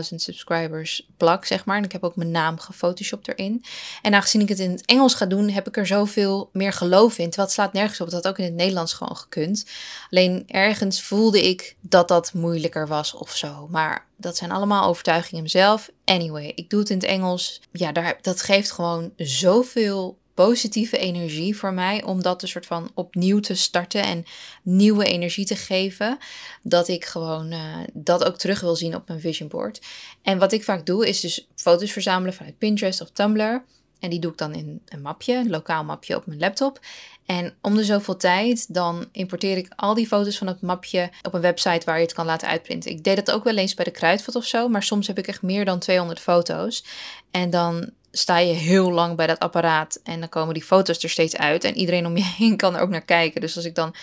100.000 0.10 0.16
subscribers 0.16 1.10
plak, 1.18 1.46
zeg 1.46 1.66
maar. 1.66 1.78
En 1.78 1.84
ik 1.84 1.92
heb 1.92 2.04
ook 2.04 2.16
mijn 2.16 2.32
naam 2.32 2.60
gefotoshopt 2.60 3.28
erin. 3.28 3.64
En 4.02 4.14
aangezien 4.14 4.42
ik 4.42 4.50
het 4.50 4.60
in 4.60 4.72
het 4.72 4.86
Engels 4.86 5.14
ga 5.14 5.26
doen, 5.26 5.50
heb 5.50 5.68
ik 5.68 5.78
er 5.78 5.88
zoveel 5.88 6.50
meer 6.54 6.74
geloof 6.74 7.18
in. 7.18 7.26
Terwijl 7.26 7.48
het 7.48 7.56
slaat 7.56 7.74
nergens 7.74 8.02
op. 8.02 8.10
Dat 8.10 8.28
ook 8.28 8.38
in 8.38 8.46
het 8.46 8.54
Nederlands 8.54 8.94
gewoon 8.94 9.18
gekund. 9.18 9.66
Alleen 10.10 10.44
ergens 10.48 11.02
voelde 11.02 11.48
ik 11.48 11.76
dat 11.82 12.08
dat 12.08 12.34
moeilijker 12.34 12.88
was 12.88 13.14
of 13.14 13.36
zo. 13.36 13.68
Maar 13.70 14.06
dat 14.18 14.38
zijn 14.38 14.52
allemaal 14.52 14.88
overtuigingen 14.88 15.44
mezelf. 15.44 15.92
Anyway, 16.06 16.52
ik 16.56 16.70
doe 16.70 16.80
het 16.80 16.90
in 16.90 16.98
het 16.98 17.06
Engels. 17.06 17.62
Ja, 17.72 17.92
daar, 17.92 18.18
dat 18.22 18.42
geeft 18.42 18.72
gewoon 18.72 19.12
zoveel 19.18 20.18
positieve 20.36 20.98
energie 20.98 21.58
voor 21.58 21.74
mij 21.74 22.04
om 22.04 22.22
dat 22.22 22.42
een 22.42 22.48
soort 22.48 22.66
van 22.66 22.92
opnieuw 22.94 23.40
te 23.40 23.56
starten 23.56 24.04
en 24.04 24.26
nieuwe 24.64 25.06
energie 25.06 25.46
te 25.46 25.56
geven. 25.56 26.18
Dat 26.62 26.88
ik 26.88 27.06
gewoon 27.06 27.52
uh, 27.52 27.78
dat 27.94 28.24
ook 28.24 28.38
terug 28.38 28.60
wil 28.60 28.76
zien 28.76 28.96
op 28.96 29.08
mijn 29.08 29.20
vision 29.20 29.50
board. 29.50 29.82
En 30.22 30.38
wat 30.38 30.52
ik 30.52 30.64
vaak 30.64 30.86
doe 30.86 31.08
is 31.08 31.20
dus 31.20 31.48
foto's 31.56 31.92
verzamelen 31.92 32.34
vanuit 32.34 32.58
Pinterest 32.58 33.02
of 33.02 33.10
Tumblr. 33.10 33.64
En 34.00 34.10
die 34.10 34.20
doe 34.20 34.32
ik 34.32 34.38
dan 34.38 34.54
in 34.54 34.82
een 34.86 35.02
mapje, 35.02 35.36
een 35.36 35.50
lokaal 35.50 35.84
mapje 35.84 36.16
op 36.16 36.26
mijn 36.26 36.40
laptop. 36.40 36.80
En 37.26 37.54
om 37.62 37.76
de 37.76 37.84
zoveel 37.84 38.18
tijd, 38.18 38.74
dan 38.74 39.06
importeer 39.12 39.58
ik 39.58 39.74
al 39.76 39.94
die 39.94 40.08
foto's 40.08 40.38
van 40.38 40.48
het 40.48 40.62
mapje 40.62 41.10
op 41.22 41.34
een 41.34 41.42
website 41.42 41.86
waar 41.86 41.96
je 41.96 42.04
het 42.04 42.14
kan 42.14 42.26
laten 42.26 42.48
uitprinten. 42.48 42.92
Ik 42.92 43.04
deed 43.04 43.16
dat 43.16 43.32
ook 43.32 43.44
wel 43.44 43.58
eens 43.58 43.74
bij 43.74 43.86
de 43.86 43.92
kruidvat 43.92 44.36
of 44.36 44.46
zo, 44.46 44.68
maar 44.68 44.84
soms 44.84 45.08
heb 45.08 45.18
ik 45.18 45.28
echt 45.28 45.42
meer 45.42 45.66
dan 45.66 45.80
200 45.80 46.20
foto's. 46.20 46.84
En 47.32 47.50
dan 47.50 47.92
sta 48.18 48.38
je 48.38 48.54
heel 48.54 48.92
lang 48.92 49.16
bij 49.16 49.28
dat 49.28 49.40
apparaat 49.40 50.00
en 50.04 50.20
dan 50.20 50.30
komen 50.30 50.54
die 50.54 50.64
foto's 50.64 51.04
er 51.04 51.10
steeds 51.10 51.38
uit 51.38 51.64
en 51.64 51.78
iedereen 51.78 52.06
om 52.06 52.18
je 52.18 52.34
heen 52.38 52.58
kan 52.58 52.76
er 52.76 52.82
ook 52.82 52.90
naar 52.90 53.02
kijken. 53.02 53.42
Dus 53.42 53.56
als 53.56 53.66
ik 53.66 53.76
dan 53.76 53.96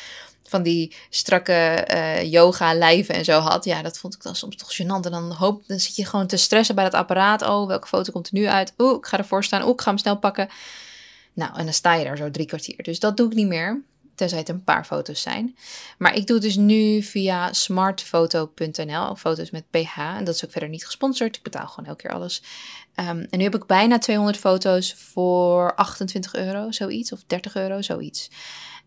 van 0.42 0.62
die 0.62 0.94
strakke 1.10 1.88
uh, 1.94 2.30
yoga 2.30 2.74
lijven 2.74 3.14
en 3.14 3.24
zo 3.24 3.38
had, 3.38 3.64
ja, 3.64 3.82
dat 3.82 3.98
vond 3.98 4.14
ik 4.14 4.22
dan 4.22 4.36
soms 4.36 4.56
toch 4.56 4.72
gênant. 4.74 5.04
En 5.04 5.10
dan, 5.10 5.32
hoop, 5.32 5.62
dan 5.66 5.80
zit 5.80 5.96
je 5.96 6.06
gewoon 6.06 6.26
te 6.26 6.36
stressen 6.36 6.74
bij 6.74 6.84
dat 6.84 6.94
apparaat. 6.94 7.42
Oh, 7.42 7.66
welke 7.66 7.86
foto 7.86 8.12
komt 8.12 8.26
er 8.26 8.34
nu 8.34 8.46
uit? 8.46 8.72
Oeh, 8.78 8.96
ik 8.96 9.06
ga 9.06 9.18
ervoor 9.18 9.44
staan. 9.44 9.62
Oeh, 9.62 9.72
ik 9.72 9.80
ga 9.80 9.88
hem 9.90 9.98
snel 9.98 10.18
pakken. 10.18 10.48
Nou, 11.32 11.56
en 11.56 11.64
dan 11.64 11.74
sta 11.74 11.94
je 11.94 12.04
daar 12.04 12.16
zo 12.16 12.30
drie 12.30 12.46
kwartier. 12.46 12.82
Dus 12.82 12.98
dat 12.98 13.16
doe 13.16 13.26
ik 13.26 13.34
niet 13.34 13.46
meer. 13.46 13.82
Tenzij 14.22 14.40
het 14.40 14.48
een 14.48 14.64
paar 14.64 14.84
foto's 14.84 15.22
zijn. 15.22 15.56
Maar 15.98 16.14
ik 16.14 16.26
doe 16.26 16.36
het 16.36 16.44
dus 16.44 16.56
nu 16.56 17.02
via 17.02 17.52
smartfoto.nl. 17.52 19.16
Foto's 19.16 19.50
met 19.50 19.70
PH. 19.70 19.98
En 19.98 20.24
dat 20.24 20.34
is 20.34 20.44
ook 20.44 20.50
verder 20.50 20.68
niet 20.68 20.84
gesponsord. 20.84 21.36
Ik 21.36 21.42
betaal 21.42 21.66
gewoon 21.66 21.88
elke 21.88 22.02
keer 22.02 22.12
alles. 22.12 22.42
Um, 22.96 23.26
en 23.30 23.38
nu 23.38 23.42
heb 23.42 23.54
ik 23.54 23.66
bijna 23.66 23.98
200 23.98 24.38
foto's 24.38 24.94
voor 24.94 25.74
28 25.74 26.34
euro, 26.34 26.70
zoiets. 26.70 27.12
Of 27.12 27.24
30 27.26 27.56
euro, 27.56 27.82
zoiets. 27.82 28.30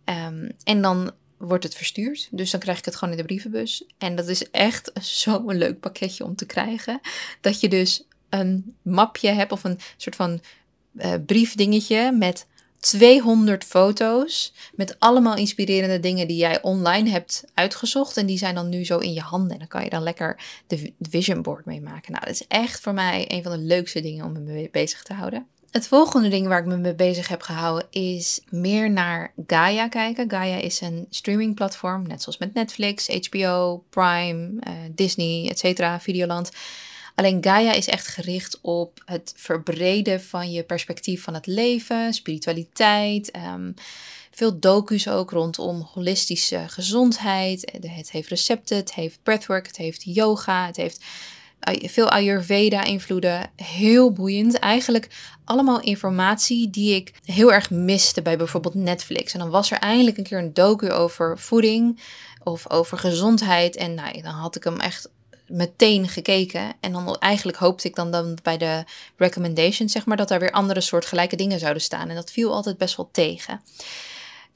Um, 0.06 0.52
en 0.64 0.82
dan 0.82 1.12
wordt 1.38 1.64
het 1.64 1.76
verstuurd. 1.76 2.28
Dus 2.32 2.52
dan 2.52 2.60
krijg 2.60 2.78
ik 2.78 2.86
het 2.86 2.96
gewoon 2.96 3.14
in 3.14 3.20
de 3.20 3.26
brievenbus. 3.26 3.86
En 3.98 4.16
dat 4.16 4.28
is 4.28 4.52
echt 4.52 4.92
zo'n 5.02 5.58
leuk 5.58 5.80
pakketje 5.80 6.24
om 6.24 6.36
te 6.36 6.46
krijgen. 6.46 7.00
Dat 7.42 7.60
je 7.60 7.70
dus 7.70 8.08
een 8.30 8.76
mapje 8.82 9.30
hebt 9.30 9.52
of 9.52 9.64
een 9.64 9.80
soort 9.98 10.16
van 10.16 10.42
uh, 10.94 11.14
briefdingetje 11.26 12.12
met 12.12 12.48
200 12.86 13.64
foto's 13.64 14.54
met 14.76 14.96
allemaal 15.00 15.36
inspirerende 15.36 16.00
dingen 16.00 16.28
die 16.28 16.38
jij 16.38 16.62
online 16.62 17.10
hebt 17.10 17.44
uitgezocht. 17.54 18.18
En 18.18 18.26
die 18.26 18.38
zijn 18.38 18.56
dan 18.56 18.70
nu 18.70 18.86
zo 18.86 18.98
in 18.98 19.14
je 19.14 19.22
handen. 19.22 19.52
En 19.52 19.58
dan 19.58 19.68
kan 19.68 19.84
je 19.84 19.90
dan 19.90 20.04
lekker 20.04 20.40
de 20.68 20.94
vision 21.00 21.42
board 21.42 21.66
mee 21.66 21.82
maken. 21.82 22.12
Nou, 22.12 22.26
dat 22.26 22.34
is 22.34 22.48
echt 22.48 22.80
voor 22.80 22.94
mij 22.94 23.26
een 23.28 23.44
van 23.44 23.52
de 23.52 23.58
leukste 23.58 24.02
dingen 24.02 24.26
om 24.26 24.32
me 24.32 24.40
mee 24.40 24.70
bezig 24.72 25.04
te 25.04 25.14
houden. 25.14 25.48
Het 25.72 25.88
volgende 25.88 26.30
ding 26.30 26.48
waar 26.48 26.60
ik 26.60 26.66
me 26.66 26.78
mee 26.78 26.96
bezig 26.96 27.28
heb 27.28 27.42
gehouden 27.42 27.88
is 27.90 28.42
meer 28.50 28.92
naar 28.92 29.34
Gaia 29.48 29.88
kijken. 29.88 30.30
Gaia 30.30 30.58
is 30.58 30.82
een 30.82 31.06
streamingplatform, 31.10 32.08
net 32.08 32.22
zoals 32.22 32.38
met 32.38 32.54
Netflix, 32.54 33.08
HBO, 33.08 33.84
Prime, 33.90 34.50
uh, 34.68 34.74
Disney, 34.92 35.50
etc., 35.50 36.02
Videoland 36.02 36.52
Alleen 37.16 37.44
Gaia 37.44 37.74
is 37.74 37.88
echt 37.88 38.08
gericht 38.08 38.60
op 38.62 39.02
het 39.06 39.34
verbreden 39.36 40.22
van 40.22 40.52
je 40.52 40.64
perspectief 40.64 41.24
van 41.24 41.34
het 41.34 41.46
leven, 41.46 42.14
spiritualiteit. 42.14 43.32
Um, 43.36 43.74
veel 44.32 44.60
docu's 44.60 45.08
ook 45.08 45.32
rondom 45.32 45.90
holistische 45.94 46.64
gezondheid. 46.68 47.72
Het 47.72 48.12
heeft 48.12 48.30
recepten, 48.30 48.78
het 48.78 48.94
heeft 48.94 49.20
breathwork, 49.24 49.68
het 49.68 49.78
heeft 49.78 50.04
yoga, 50.04 50.66
het 50.66 50.76
heeft 50.76 51.04
veel 51.82 52.10
Ayurveda-invloeden. 52.10 53.52
Heel 53.56 54.12
boeiend. 54.12 54.60
Eigenlijk 54.60 55.08
allemaal 55.46 55.82
informatie 55.82 56.70
die 56.70 56.96
ik 56.96 57.14
heel 57.24 57.54
erg 57.54 57.70
miste 57.70 58.22
bij 58.22 58.38
bijvoorbeeld 58.38 58.74
Netflix. 58.74 59.34
En 59.34 59.40
dan 59.40 59.50
was 59.50 59.72
er 59.72 59.78
eindelijk 59.78 60.18
een 60.18 60.24
keer 60.24 60.38
een 60.38 60.54
docu 60.54 60.92
over 60.92 61.40
voeding 61.40 62.00
of 62.44 62.70
over 62.70 62.98
gezondheid. 62.98 63.76
En 63.76 63.94
nou, 63.94 64.22
dan 64.22 64.34
had 64.34 64.56
ik 64.56 64.64
hem 64.64 64.80
echt 64.80 65.10
meteen 65.48 66.08
gekeken. 66.08 66.74
En 66.80 66.92
dan 66.92 67.16
eigenlijk 67.16 67.58
hoopte 67.58 67.88
ik 67.88 67.96
dan, 67.96 68.12
dan 68.12 68.38
bij 68.44 68.58
de 68.58 68.84
recommendations, 69.18 69.92
zeg 69.92 70.06
maar, 70.06 70.18
dat 70.18 70.32
er 70.32 70.40
weer 70.40 70.52
andere 70.52 70.82
soortgelijke 70.82 71.36
dingen 71.36 71.60
zouden 71.60 71.82
staan. 71.82 72.10
En 72.10 72.16
dat 72.16 72.32
viel 72.32 72.54
altijd 72.54 72.78
best 72.78 72.98
wel 72.98 73.10
tegen. 73.12 73.62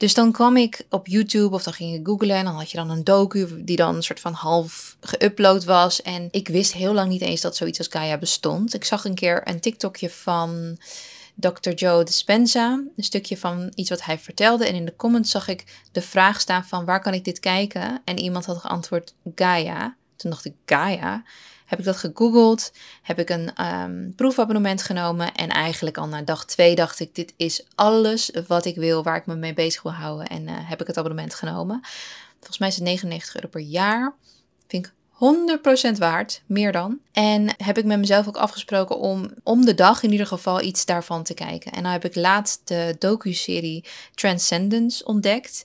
Dus 0.00 0.14
dan 0.14 0.32
kwam 0.32 0.56
ik 0.56 0.86
op 0.88 1.06
YouTube 1.06 1.54
of 1.54 1.62
dan 1.62 1.72
ging 1.72 1.94
ik 1.94 2.06
googlen 2.06 2.36
en 2.36 2.44
dan 2.44 2.54
had 2.54 2.70
je 2.70 2.76
dan 2.76 2.90
een 2.90 3.04
docu 3.04 3.64
die 3.64 3.76
dan 3.76 3.94
een 3.94 4.02
soort 4.02 4.20
van 4.20 4.32
half 4.32 4.96
geüpload 5.00 5.64
was. 5.64 6.02
En 6.02 6.28
ik 6.30 6.48
wist 6.48 6.72
heel 6.72 6.92
lang 6.92 7.08
niet 7.08 7.20
eens 7.20 7.40
dat 7.40 7.56
zoiets 7.56 7.78
als 7.78 7.88
Gaia 7.88 8.18
bestond. 8.18 8.74
Ik 8.74 8.84
zag 8.84 9.04
een 9.04 9.14
keer 9.14 9.48
een 9.48 9.60
TikTokje 9.60 10.10
van 10.10 10.78
Dr. 11.34 11.70
Joe 11.70 12.04
Dispenza, 12.04 12.82
een 12.96 13.04
stukje 13.04 13.36
van 13.36 13.72
iets 13.74 13.90
wat 13.90 14.04
hij 14.04 14.18
vertelde. 14.18 14.66
En 14.66 14.74
in 14.74 14.84
de 14.84 14.96
comments 14.96 15.30
zag 15.30 15.48
ik 15.48 15.64
de 15.92 16.02
vraag 16.02 16.40
staan 16.40 16.64
van 16.64 16.84
waar 16.84 17.02
kan 17.02 17.14
ik 17.14 17.24
dit 17.24 17.40
kijken? 17.40 18.00
En 18.04 18.18
iemand 18.18 18.46
had 18.46 18.58
geantwoord 18.58 19.14
Gaia. 19.34 19.96
Toen 20.20 20.30
dacht 20.30 20.44
ik 20.44 20.54
Gaia 20.66 21.22
heb 21.70 21.78
ik 21.78 21.84
dat 21.84 21.96
gegoogeld, 21.96 22.72
heb 23.02 23.18
ik 23.18 23.30
een 23.30 23.66
um, 23.66 24.14
proefabonnement 24.14 24.82
genomen 24.82 25.34
en 25.34 25.48
eigenlijk 25.48 25.98
al 25.98 26.06
na 26.06 26.22
dag 26.22 26.44
twee 26.44 26.74
dacht 26.74 27.00
ik, 27.00 27.14
dit 27.14 27.34
is 27.36 27.64
alles 27.74 28.30
wat 28.46 28.64
ik 28.64 28.76
wil, 28.76 29.02
waar 29.02 29.16
ik 29.16 29.26
me 29.26 29.34
mee 29.34 29.54
bezig 29.54 29.82
wil 29.82 29.92
houden 29.92 30.26
en 30.26 30.42
uh, 30.42 30.52
heb 30.54 30.80
ik 30.80 30.86
het 30.86 30.98
abonnement 30.98 31.34
genomen. 31.34 31.80
Volgens 32.36 32.58
mij 32.58 32.68
is 32.68 32.74
het 32.74 32.84
99 32.84 33.34
euro 33.34 33.48
per 33.48 33.60
jaar. 33.60 34.14
Vind 34.66 34.86
ik 34.86 34.92
100% 35.94 35.98
waard, 35.98 36.42
meer 36.46 36.72
dan. 36.72 36.98
En 37.12 37.54
heb 37.56 37.78
ik 37.78 37.84
met 37.84 37.98
mezelf 37.98 38.28
ook 38.28 38.36
afgesproken 38.36 38.98
om 38.98 39.30
om 39.42 39.64
de 39.64 39.74
dag 39.74 40.02
in 40.02 40.12
ieder 40.12 40.26
geval 40.26 40.62
iets 40.62 40.84
daarvan 40.84 41.22
te 41.22 41.34
kijken. 41.34 41.72
En 41.72 41.82
nou 41.82 41.92
heb 41.92 42.04
ik 42.04 42.14
laatst 42.14 42.60
de 42.64 42.96
docu-serie 42.98 43.84
Transcendence 44.14 45.04
ontdekt. 45.04 45.64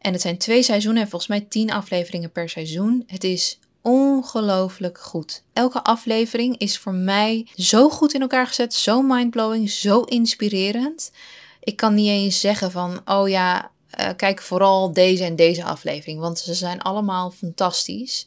En 0.00 0.12
het 0.12 0.20
zijn 0.20 0.38
twee 0.38 0.62
seizoenen 0.62 1.02
en 1.02 1.08
volgens 1.08 1.30
mij 1.30 1.40
tien 1.40 1.72
afleveringen 1.72 2.32
per 2.32 2.48
seizoen. 2.48 3.04
Het 3.06 3.24
is 3.24 3.58
ongelooflijk 3.86 4.98
goed. 5.00 5.42
Elke 5.52 5.84
aflevering 5.84 6.58
is 6.58 6.78
voor 6.78 6.94
mij 6.94 7.46
zo 7.54 7.88
goed 7.88 8.14
in 8.14 8.20
elkaar 8.20 8.46
gezet, 8.46 8.74
zo 8.74 9.02
mindblowing, 9.02 9.70
zo 9.70 10.00
inspirerend. 10.00 11.12
Ik 11.60 11.76
kan 11.76 11.94
niet 11.94 12.08
eens 12.08 12.40
zeggen 12.40 12.70
van, 12.70 13.00
oh 13.04 13.28
ja, 13.28 13.70
uh, 14.00 14.08
kijk 14.16 14.42
vooral 14.42 14.92
deze 14.92 15.24
en 15.24 15.36
deze 15.36 15.64
aflevering, 15.64 16.20
want 16.20 16.38
ze 16.38 16.54
zijn 16.54 16.82
allemaal 16.82 17.30
fantastisch. 17.30 18.26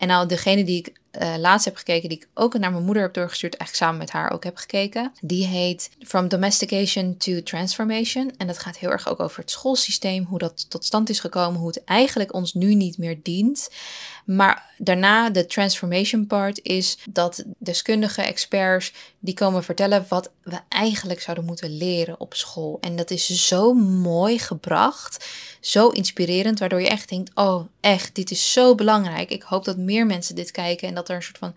En 0.00 0.08
nou, 0.08 0.28
degene 0.28 0.64
die 0.64 0.78
ik 0.78 0.92
uh, 1.20 1.34
laatst 1.38 1.64
heb 1.64 1.76
gekeken, 1.76 2.08
die 2.08 2.18
ik 2.18 2.28
ook 2.34 2.58
naar 2.58 2.72
mijn 2.72 2.84
moeder 2.84 3.02
heb 3.02 3.14
doorgestuurd, 3.14 3.56
eigenlijk 3.56 3.84
samen 3.84 4.04
met 4.06 4.10
haar 4.10 4.32
ook 4.32 4.44
heb 4.44 4.56
gekeken. 4.56 5.12
Die 5.20 5.46
heet 5.46 5.90
From 6.06 6.28
Domestication 6.28 7.16
to 7.16 7.42
Transformation. 7.42 8.32
En 8.36 8.46
dat 8.46 8.58
gaat 8.58 8.78
heel 8.78 8.90
erg 8.90 9.08
ook 9.08 9.20
over 9.20 9.40
het 9.40 9.50
schoolsysteem, 9.50 10.24
hoe 10.24 10.38
dat 10.38 10.70
tot 10.70 10.84
stand 10.84 11.10
is 11.10 11.20
gekomen, 11.20 11.60
hoe 11.60 11.68
het 11.68 11.84
eigenlijk 11.84 12.34
ons 12.34 12.54
nu 12.54 12.74
niet 12.74 12.98
meer 12.98 13.18
dient. 13.22 13.70
Maar 14.24 14.74
daarna 14.78 15.30
de 15.30 15.46
transformation 15.46 16.26
part 16.26 16.60
is 16.62 16.98
dat 17.10 17.44
deskundige 17.58 18.22
experts 18.22 18.92
die 19.18 19.34
komen 19.34 19.64
vertellen 19.64 20.06
wat 20.08 20.30
we 20.42 20.58
eigenlijk 20.68 21.20
zouden 21.20 21.44
moeten 21.44 21.76
leren 21.76 22.20
op 22.20 22.34
school. 22.34 22.78
En 22.80 22.96
dat 22.96 23.10
is 23.10 23.46
zo 23.46 23.72
mooi 23.74 24.38
gebracht, 24.38 25.26
zo 25.60 25.88
inspirerend, 25.88 26.58
waardoor 26.58 26.80
je 26.80 26.88
echt 26.88 27.08
denkt: 27.08 27.30
oh, 27.34 27.64
echt, 27.80 28.14
dit 28.14 28.30
is 28.30 28.52
zo 28.52 28.74
belangrijk. 28.74 29.30
Ik 29.30 29.42
hoop 29.42 29.64
dat 29.64 29.76
meer 29.76 30.06
mensen 30.06 30.34
dit 30.34 30.50
kijken 30.50 30.88
en 30.88 30.94
dat 30.94 31.08
er 31.08 31.16
een 31.16 31.22
soort 31.22 31.38
van 31.38 31.54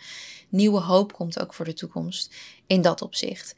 nieuwe 0.50 0.80
hoop 0.80 1.14
komt 1.14 1.40
ook 1.40 1.54
voor 1.54 1.66
de 1.66 1.74
toekomst 1.74 2.36
in 2.68 2.82
dat 2.82 3.02
opzicht. 3.02 3.56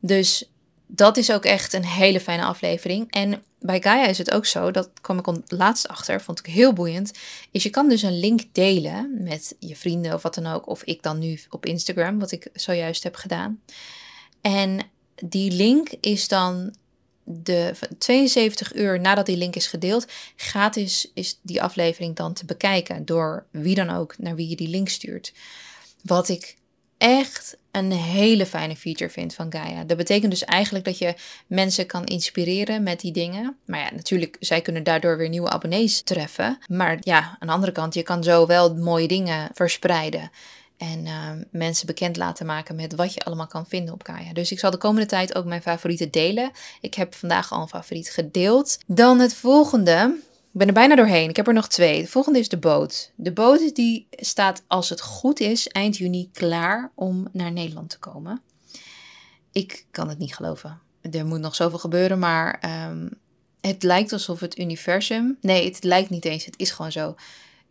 Dus 0.00 0.50
dat 0.86 1.16
is 1.16 1.32
ook 1.32 1.44
echt 1.44 1.72
een 1.72 1.84
hele 1.84 2.20
fijne 2.20 2.44
aflevering. 2.44 3.10
En 3.10 3.42
bij 3.60 3.82
Gaia 3.82 4.06
is 4.06 4.18
het 4.18 4.30
ook 4.30 4.46
zo, 4.46 4.70
dat 4.70 4.90
kwam 5.00 5.18
ik 5.18 5.26
laatst 5.46 5.88
achter, 5.88 6.20
vond 6.20 6.38
ik 6.38 6.46
heel 6.46 6.72
boeiend, 6.72 7.12
is 7.50 7.62
je 7.62 7.70
kan 7.70 7.88
dus 7.88 8.02
een 8.02 8.18
link 8.18 8.42
delen 8.52 9.22
met 9.22 9.54
je 9.58 9.76
vrienden 9.76 10.14
of 10.14 10.22
wat 10.22 10.34
dan 10.34 10.46
ook, 10.46 10.68
of 10.68 10.82
ik 10.82 11.02
dan 11.02 11.18
nu 11.18 11.38
op 11.50 11.66
Instagram, 11.66 12.18
wat 12.18 12.32
ik 12.32 12.48
zojuist 12.52 13.02
heb 13.02 13.14
gedaan. 13.14 13.60
En 14.40 14.78
die 15.24 15.50
link 15.50 15.88
is 16.00 16.28
dan 16.28 16.74
de 17.24 17.74
72 17.98 18.74
uur 18.74 19.00
nadat 19.00 19.26
die 19.26 19.36
link 19.36 19.56
is 19.56 19.66
gedeeld, 19.66 20.06
gratis 20.36 21.10
is 21.14 21.38
die 21.42 21.62
aflevering 21.62 22.16
dan 22.16 22.32
te 22.32 22.44
bekijken 22.44 23.04
door 23.04 23.46
wie 23.50 23.74
dan 23.74 23.90
ook 23.90 24.18
naar 24.18 24.34
wie 24.34 24.48
je 24.48 24.56
die 24.56 24.68
link 24.68 24.88
stuurt. 24.88 25.32
Wat 26.02 26.28
ik 26.28 26.56
echt 26.98 27.56
een 27.70 27.92
hele 27.92 28.46
fijne 28.46 28.76
feature 28.76 29.10
vind 29.10 29.34
van 29.34 29.52
Gaia. 29.52 29.84
Dat 29.84 29.96
betekent 29.96 30.30
dus 30.30 30.44
eigenlijk 30.44 30.84
dat 30.84 30.98
je 30.98 31.14
mensen 31.46 31.86
kan 31.86 32.04
inspireren 32.04 32.82
met 32.82 33.00
die 33.00 33.12
dingen. 33.12 33.56
Maar 33.64 33.80
ja, 33.80 33.90
natuurlijk, 33.94 34.36
zij 34.40 34.60
kunnen 34.60 34.82
daardoor 34.82 35.16
weer 35.16 35.28
nieuwe 35.28 35.50
abonnees 35.50 36.02
treffen. 36.02 36.58
Maar 36.68 36.98
ja, 37.00 37.36
aan 37.38 37.46
de 37.46 37.52
andere 37.52 37.72
kant, 37.72 37.94
je 37.94 38.02
kan 38.02 38.24
zo 38.24 38.46
wel 38.46 38.74
mooie 38.74 39.08
dingen 39.08 39.50
verspreiden. 39.54 40.30
En 40.82 41.06
uh, 41.06 41.30
mensen 41.50 41.86
bekend 41.86 42.16
laten 42.16 42.46
maken 42.46 42.76
met 42.76 42.94
wat 42.94 43.14
je 43.14 43.24
allemaal 43.24 43.46
kan 43.46 43.66
vinden 43.66 43.94
op 43.94 44.02
Gaia. 44.04 44.32
Dus 44.32 44.52
ik 44.52 44.58
zal 44.58 44.70
de 44.70 44.76
komende 44.76 45.06
tijd 45.06 45.34
ook 45.34 45.44
mijn 45.44 45.62
favorieten 45.62 46.10
delen. 46.10 46.50
Ik 46.80 46.94
heb 46.94 47.14
vandaag 47.14 47.52
al 47.52 47.62
een 47.62 47.68
favoriet 47.68 48.10
gedeeld. 48.10 48.78
Dan 48.86 49.18
het 49.18 49.34
volgende. 49.34 50.18
Ik 50.52 50.58
ben 50.58 50.66
er 50.66 50.72
bijna 50.72 50.94
doorheen. 50.94 51.28
Ik 51.28 51.36
heb 51.36 51.46
er 51.46 51.54
nog 51.54 51.68
twee. 51.68 52.02
De 52.02 52.08
volgende 52.08 52.38
is 52.38 52.48
de 52.48 52.58
boot. 52.58 53.12
De 53.14 53.32
boot 53.32 53.74
die 53.74 54.06
staat, 54.10 54.62
als 54.66 54.88
het 54.88 55.00
goed 55.00 55.40
is, 55.40 55.68
eind 55.68 55.96
juni 55.96 56.30
klaar 56.32 56.90
om 56.94 57.28
naar 57.32 57.52
Nederland 57.52 57.90
te 57.90 57.98
komen. 57.98 58.40
Ik 59.52 59.86
kan 59.90 60.08
het 60.08 60.18
niet 60.18 60.34
geloven. 60.34 60.80
Er 61.10 61.26
moet 61.26 61.40
nog 61.40 61.54
zoveel 61.54 61.78
gebeuren, 61.78 62.18
maar 62.18 62.62
um, 62.90 63.10
het 63.60 63.82
lijkt 63.82 64.12
alsof 64.12 64.40
het 64.40 64.58
universum. 64.58 65.38
Nee, 65.40 65.64
het 65.64 65.84
lijkt 65.84 66.10
niet 66.10 66.24
eens. 66.24 66.44
Het 66.44 66.58
is 66.58 66.70
gewoon 66.70 66.92
zo 66.92 67.14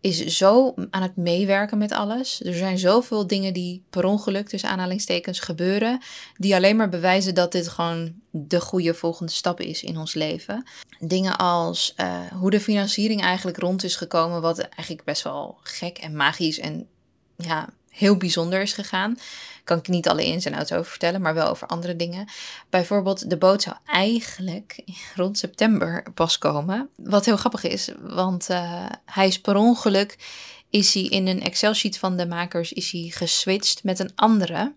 is 0.02 0.26
zo 0.26 0.74
aan 0.90 1.02
het 1.02 1.16
meewerken 1.16 1.78
met 1.78 1.92
alles. 1.92 2.44
Er 2.44 2.54
zijn 2.54 2.78
zoveel 2.78 3.28
dingen 3.28 3.54
die 3.54 3.84
per 3.90 4.06
ongeluk, 4.06 4.48
tussen 4.48 4.70
aanhalingstekens, 4.70 5.40
gebeuren. 5.40 6.00
Die 6.38 6.56
alleen 6.56 6.76
maar 6.76 6.90
bewijzen 6.90 7.36
dat 7.36 7.52
dit 7.52 7.68
gewoon 7.68 8.14
de 8.30 8.62
goede 8.62 8.94
volgende 8.94 9.32
stap 9.32 9.60
is 9.60 9.84
in 9.84 9.98
ons 9.98 10.14
leven. 10.14 10.68
Dingen 11.00 11.38
als 11.38 11.94
uh, 11.98 12.20
hoe 12.32 12.52
de 12.52 12.60
financiering 12.60 13.22
eigenlijk 13.22 13.58
rond 13.58 13.84
is 13.84 13.96
gekomen. 13.96 14.42
Wat 14.42 14.60
eigenlijk 14.60 15.04
best 15.04 15.24
wel 15.24 15.58
gek 15.64 15.98
en 15.98 16.16
magisch 16.16 16.60
en 16.60 16.88
ja, 17.36 17.70
heel 17.92 18.18
bijzonder 18.18 18.62
is 18.62 18.74
gegaan. 18.74 19.18
Kan 19.64 19.78
ik 19.78 19.88
niet 19.88 20.08
alle 20.08 20.26
ins 20.26 20.46
en 20.46 20.54
outs 20.54 20.72
over 20.72 20.90
vertellen, 20.90 21.22
maar 21.22 21.34
wel 21.34 21.48
over 21.48 21.68
andere 21.68 21.96
dingen. 21.96 22.28
Bijvoorbeeld, 22.70 23.30
de 23.30 23.38
boot 23.38 23.62
zou 23.62 23.76
eigenlijk 23.86 24.84
rond 25.16 25.38
september 25.38 26.04
pas 26.14 26.38
komen. 26.38 26.90
Wat 26.96 27.26
heel 27.26 27.38
grappig 27.38 27.64
is, 27.64 27.92
want 28.02 28.50
uh, 28.50 28.86
hij 29.06 29.28
is 29.28 29.42
per 29.42 29.56
ongeluk 29.56 30.18
is 30.72 30.94
hij 30.94 31.04
in 31.04 31.28
een 31.28 31.42
Excel-sheet 31.42 31.98
van 31.98 32.18
de 32.18 32.28
makers 32.28 32.74
is 32.74 32.92
hij 32.92 33.10
geswitcht 33.10 33.84
met 33.84 34.00
een 34.00 34.12
andere. 34.16 34.74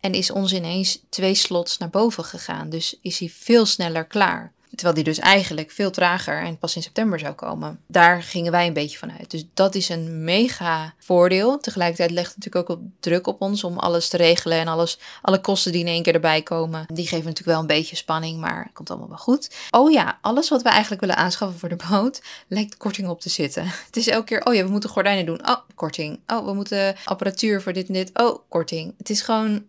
En 0.00 0.12
is 0.12 0.30
ons 0.30 0.52
ineens 0.52 1.02
twee 1.08 1.34
slots 1.34 1.78
naar 1.78 1.90
boven 1.90 2.24
gegaan. 2.24 2.70
Dus 2.70 2.98
is 3.02 3.18
hij 3.18 3.28
veel 3.28 3.66
sneller 3.66 4.04
klaar. 4.04 4.53
Terwijl 4.74 4.94
die 4.94 5.04
dus 5.04 5.18
eigenlijk 5.18 5.70
veel 5.70 5.90
trager 5.90 6.42
en 6.42 6.58
pas 6.58 6.76
in 6.76 6.82
september 6.82 7.18
zou 7.18 7.34
komen. 7.34 7.80
Daar 7.86 8.22
gingen 8.22 8.52
wij 8.52 8.66
een 8.66 8.72
beetje 8.72 8.98
van 8.98 9.12
uit. 9.18 9.30
Dus 9.30 9.44
dat 9.54 9.74
is 9.74 9.88
een 9.88 10.24
mega 10.24 10.94
voordeel. 10.98 11.58
Tegelijkertijd 11.58 12.10
legt 12.10 12.34
het 12.34 12.36
natuurlijk 12.36 12.70
ook 12.70 12.78
op 12.78 12.84
druk 13.00 13.26
op 13.26 13.40
ons 13.40 13.64
om 13.64 13.78
alles 13.78 14.08
te 14.08 14.16
regelen 14.16 14.58
en 14.58 14.68
alles, 14.68 14.98
alle 15.22 15.40
kosten 15.40 15.72
die 15.72 15.80
in 15.80 15.86
één 15.86 16.02
keer 16.02 16.14
erbij 16.14 16.42
komen. 16.42 16.86
Die 16.92 17.06
geven 17.06 17.24
natuurlijk 17.24 17.56
wel 17.56 17.60
een 17.60 17.66
beetje 17.66 17.96
spanning, 17.96 18.40
maar 18.40 18.62
het 18.62 18.72
komt 18.72 18.90
allemaal 18.90 19.08
wel 19.08 19.18
goed. 19.18 19.50
Oh 19.70 19.92
ja, 19.92 20.18
alles 20.20 20.48
wat 20.48 20.62
we 20.62 20.68
eigenlijk 20.68 21.00
willen 21.00 21.16
aanschaffen 21.16 21.58
voor 21.58 21.68
de 21.68 21.84
boot 21.90 22.22
lijkt 22.48 22.76
korting 22.76 23.08
op 23.08 23.20
te 23.20 23.28
zitten. 23.28 23.64
Het 23.86 23.96
is 23.96 24.08
elke 24.08 24.24
keer, 24.24 24.44
oh 24.44 24.54
ja, 24.54 24.64
we 24.64 24.70
moeten 24.70 24.90
gordijnen 24.90 25.26
doen. 25.26 25.48
Oh, 25.48 25.58
korting. 25.74 26.20
Oh, 26.26 26.44
we 26.44 26.52
moeten 26.52 26.96
apparatuur 27.04 27.62
voor 27.62 27.72
dit 27.72 27.86
en 27.86 27.94
dit. 27.94 28.10
Oh, 28.14 28.38
korting. 28.48 28.94
Het 28.98 29.10
is 29.10 29.22
gewoon 29.22 29.64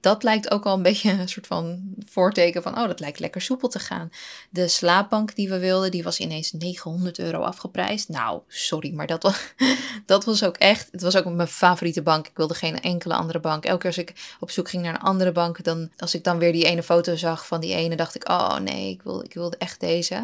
dat 0.00 0.22
lijkt 0.22 0.50
ook 0.50 0.64
al 0.64 0.74
een 0.74 0.82
beetje 0.82 1.10
een 1.10 1.28
soort 1.28 1.46
van 1.46 1.94
voorteken 2.08 2.62
van, 2.62 2.78
oh, 2.78 2.86
dat 2.86 3.00
lijkt 3.00 3.18
lekker 3.18 3.40
soepel 3.40 3.68
te 3.68 3.78
gaan. 3.78 4.10
De 4.50 4.68
slaapbank 4.68 5.34
die 5.34 5.48
we 5.48 5.58
wilden, 5.58 5.90
die 5.90 6.02
was 6.02 6.18
ineens 6.18 6.52
900 6.52 7.18
euro 7.18 7.40
afgeprijsd. 7.40 8.08
Nou, 8.08 8.40
sorry, 8.48 8.94
maar 8.94 9.06
dat 9.06 9.22
was, 9.22 9.54
dat 10.06 10.24
was 10.24 10.44
ook 10.44 10.56
echt, 10.56 10.88
het 10.90 11.02
was 11.02 11.16
ook 11.16 11.24
mijn 11.24 11.48
favoriete 11.48 12.02
bank. 12.02 12.26
Ik 12.26 12.36
wilde 12.36 12.54
geen 12.54 12.80
enkele 12.80 13.14
andere 13.14 13.40
bank. 13.40 13.64
Elke 13.64 13.78
keer 13.78 13.86
als 13.86 13.98
ik 13.98 14.36
op 14.40 14.50
zoek 14.50 14.68
ging 14.68 14.82
naar 14.82 14.94
een 14.94 15.00
andere 15.00 15.32
bank, 15.32 15.64
dan, 15.64 15.90
als 15.96 16.14
ik 16.14 16.24
dan 16.24 16.38
weer 16.38 16.52
die 16.52 16.64
ene 16.64 16.82
foto 16.82 17.16
zag 17.16 17.46
van 17.46 17.60
die 17.60 17.74
ene, 17.74 17.96
dacht 17.96 18.14
ik, 18.14 18.28
oh 18.28 18.58
nee, 18.58 18.90
ik, 18.90 19.02
wil, 19.02 19.24
ik 19.24 19.34
wilde 19.34 19.56
echt 19.56 19.80
deze. 19.80 20.14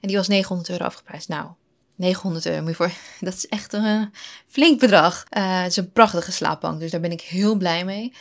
En 0.00 0.08
die 0.08 0.16
was 0.16 0.28
900 0.28 0.70
euro 0.70 0.84
afgeprijsd. 0.84 1.28
Nou, 1.28 1.48
900 1.96 2.46
euro, 2.46 2.60
moet 2.60 2.70
je 2.70 2.76
voor. 2.76 2.90
Dat 3.20 3.34
is 3.34 3.48
echt 3.48 3.72
een 3.72 4.12
flink 4.46 4.80
bedrag. 4.80 5.24
Eh, 5.28 5.60
het 5.62 5.70
is 5.70 5.76
een 5.76 5.92
prachtige 5.92 6.32
slaapbank, 6.32 6.80
dus 6.80 6.90
daar 6.90 7.00
ben 7.00 7.12
ik 7.12 7.20
heel 7.20 7.56
blij 7.56 7.84
mee. 7.84 8.12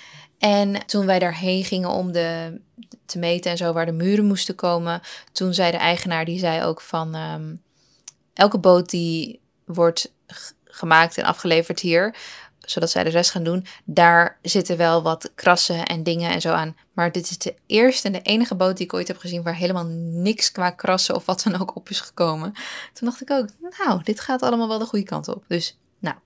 En 0.45 0.85
toen 0.85 1.05
wij 1.05 1.19
daarheen 1.19 1.63
gingen 1.63 1.89
om 1.89 2.11
de, 2.11 2.59
te 3.05 3.19
meten 3.19 3.51
en 3.51 3.57
zo, 3.57 3.73
waar 3.73 3.85
de 3.85 3.91
muren 3.91 4.25
moesten 4.25 4.55
komen, 4.55 5.01
toen 5.31 5.53
zei 5.53 5.71
de 5.71 5.77
eigenaar, 5.77 6.25
die 6.25 6.39
zei 6.39 6.63
ook 6.63 6.81
van, 6.81 7.15
ehm, 7.15 7.55
elke 8.33 8.57
boot 8.57 8.89
die 8.89 9.39
wordt 9.65 10.11
gemaakt 10.63 11.17
en 11.17 11.23
afgeleverd 11.23 11.79
hier, 11.79 12.15
zodat 12.59 12.89
zij 12.89 13.03
de 13.03 13.09
rest 13.09 13.31
gaan 13.31 13.43
doen, 13.43 13.65
daar 13.83 14.37
zitten 14.41 14.77
wel 14.77 15.03
wat 15.03 15.31
krassen 15.35 15.85
en 15.85 16.03
dingen 16.03 16.31
en 16.31 16.41
zo 16.41 16.51
aan. 16.51 16.77
Maar 16.93 17.11
dit 17.11 17.29
is 17.29 17.37
de 17.37 17.55
eerste 17.65 18.07
en 18.07 18.13
de 18.13 18.21
enige 18.21 18.55
boot 18.55 18.77
die 18.77 18.85
ik 18.85 18.93
ooit 18.93 19.07
heb 19.07 19.17
gezien 19.17 19.43
waar 19.43 19.55
helemaal 19.55 19.85
niks 19.85 20.51
qua 20.51 20.69
krassen 20.69 21.15
of 21.15 21.25
wat 21.25 21.43
dan 21.43 21.61
ook 21.61 21.75
op 21.75 21.89
is 21.89 21.99
gekomen. 21.99 22.53
Toen 22.93 23.07
dacht 23.07 23.21
ik 23.21 23.31
ook, 23.31 23.47
nou, 23.77 24.03
dit 24.03 24.19
gaat 24.19 24.41
allemaal 24.41 24.67
wel 24.67 24.79
de 24.79 24.85
goede 24.85 25.05
kant 25.05 25.27
op. 25.27 25.43
Dus 25.47 25.77
nou, 26.05 26.17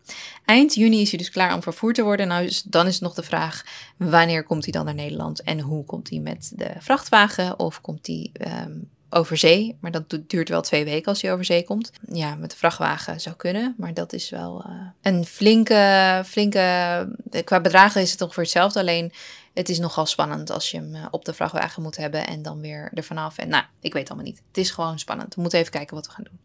eind 0.45 0.73
juni 0.73 1.01
is 1.01 1.09
hij 1.09 1.17
dus 1.17 1.29
klaar 1.29 1.53
om 1.53 1.61
vervoerd 1.61 1.95
te 1.95 2.03
worden. 2.03 2.27
Nou, 2.27 2.45
dus 2.45 2.61
dan 2.61 2.87
is 2.87 2.99
nog 2.99 3.13
de 3.13 3.23
vraag: 3.23 3.65
wanneer 3.97 4.43
komt 4.43 4.63
hij 4.63 4.71
dan 4.71 4.85
naar 4.85 4.93
Nederland 4.93 5.41
en 5.41 5.59
hoe 5.59 5.85
komt 5.85 6.09
hij 6.09 6.19
met 6.19 6.51
de 6.55 6.71
vrachtwagen? 6.79 7.59
Of 7.59 7.81
komt 7.81 8.07
hij 8.07 8.31
um, 8.65 8.89
over 9.09 9.37
zee? 9.37 9.77
Maar 9.79 9.91
dat 9.91 10.17
duurt 10.27 10.49
wel 10.49 10.61
twee 10.61 10.85
weken 10.85 11.07
als 11.07 11.21
hij 11.21 11.33
over 11.33 11.45
zee 11.45 11.63
komt. 11.63 11.91
Ja, 12.11 12.35
met 12.35 12.51
de 12.51 12.57
vrachtwagen 12.57 13.21
zou 13.21 13.35
kunnen, 13.35 13.75
maar 13.77 13.93
dat 13.93 14.13
is 14.13 14.29
wel 14.29 14.65
uh, 14.67 14.87
een 15.01 15.25
flinke, 15.25 16.21
flinke. 16.25 17.07
Qua 17.43 17.61
bedragen 17.61 18.01
is 18.01 18.11
het 18.11 18.21
ongeveer 18.21 18.43
hetzelfde. 18.43 18.79
Alleen 18.79 19.11
het 19.53 19.69
is 19.69 19.79
nogal 19.79 20.05
spannend 20.05 20.49
als 20.49 20.71
je 20.71 20.77
hem 20.77 20.95
eh, 20.95 21.05
op 21.11 21.25
de 21.25 21.33
vrachtwagen 21.33 21.81
moet 21.81 21.97
hebben 21.97 22.27
en 22.27 22.41
dan 22.41 22.61
weer 22.61 22.91
er 22.93 23.03
vanaf. 23.03 23.37
En 23.37 23.49
nou, 23.49 23.63
ik 23.79 23.93
weet 23.93 24.07
allemaal 24.07 24.25
niet. 24.25 24.41
Het 24.47 24.57
is 24.57 24.71
gewoon 24.71 24.99
spannend. 24.99 25.35
We 25.35 25.41
moeten 25.41 25.59
even 25.59 25.71
kijken 25.71 25.95
wat 25.95 26.05
we 26.05 26.11
gaan 26.11 26.27
doen. 26.29 26.39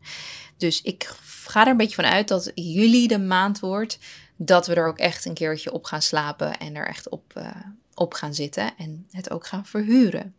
Dus 0.56 0.82
ik 0.82 1.14
ga 1.24 1.64
er 1.64 1.70
een 1.70 1.76
beetje 1.76 1.94
van 1.94 2.04
uit 2.04 2.28
dat 2.28 2.52
juli 2.54 3.06
de 3.06 3.18
maand 3.18 3.60
wordt 3.60 3.98
dat 4.36 4.66
we 4.66 4.74
er 4.74 4.86
ook 4.86 4.98
echt 4.98 5.24
een 5.24 5.34
keertje 5.34 5.72
op 5.72 5.84
gaan 5.84 6.02
slapen 6.02 6.58
en 6.58 6.74
er 6.74 6.86
echt 6.86 7.08
op, 7.08 7.40
op 7.94 8.14
gaan 8.14 8.34
zitten 8.34 8.76
en 8.76 9.06
het 9.10 9.30
ook 9.30 9.46
gaan 9.46 9.66
verhuren 9.66 10.34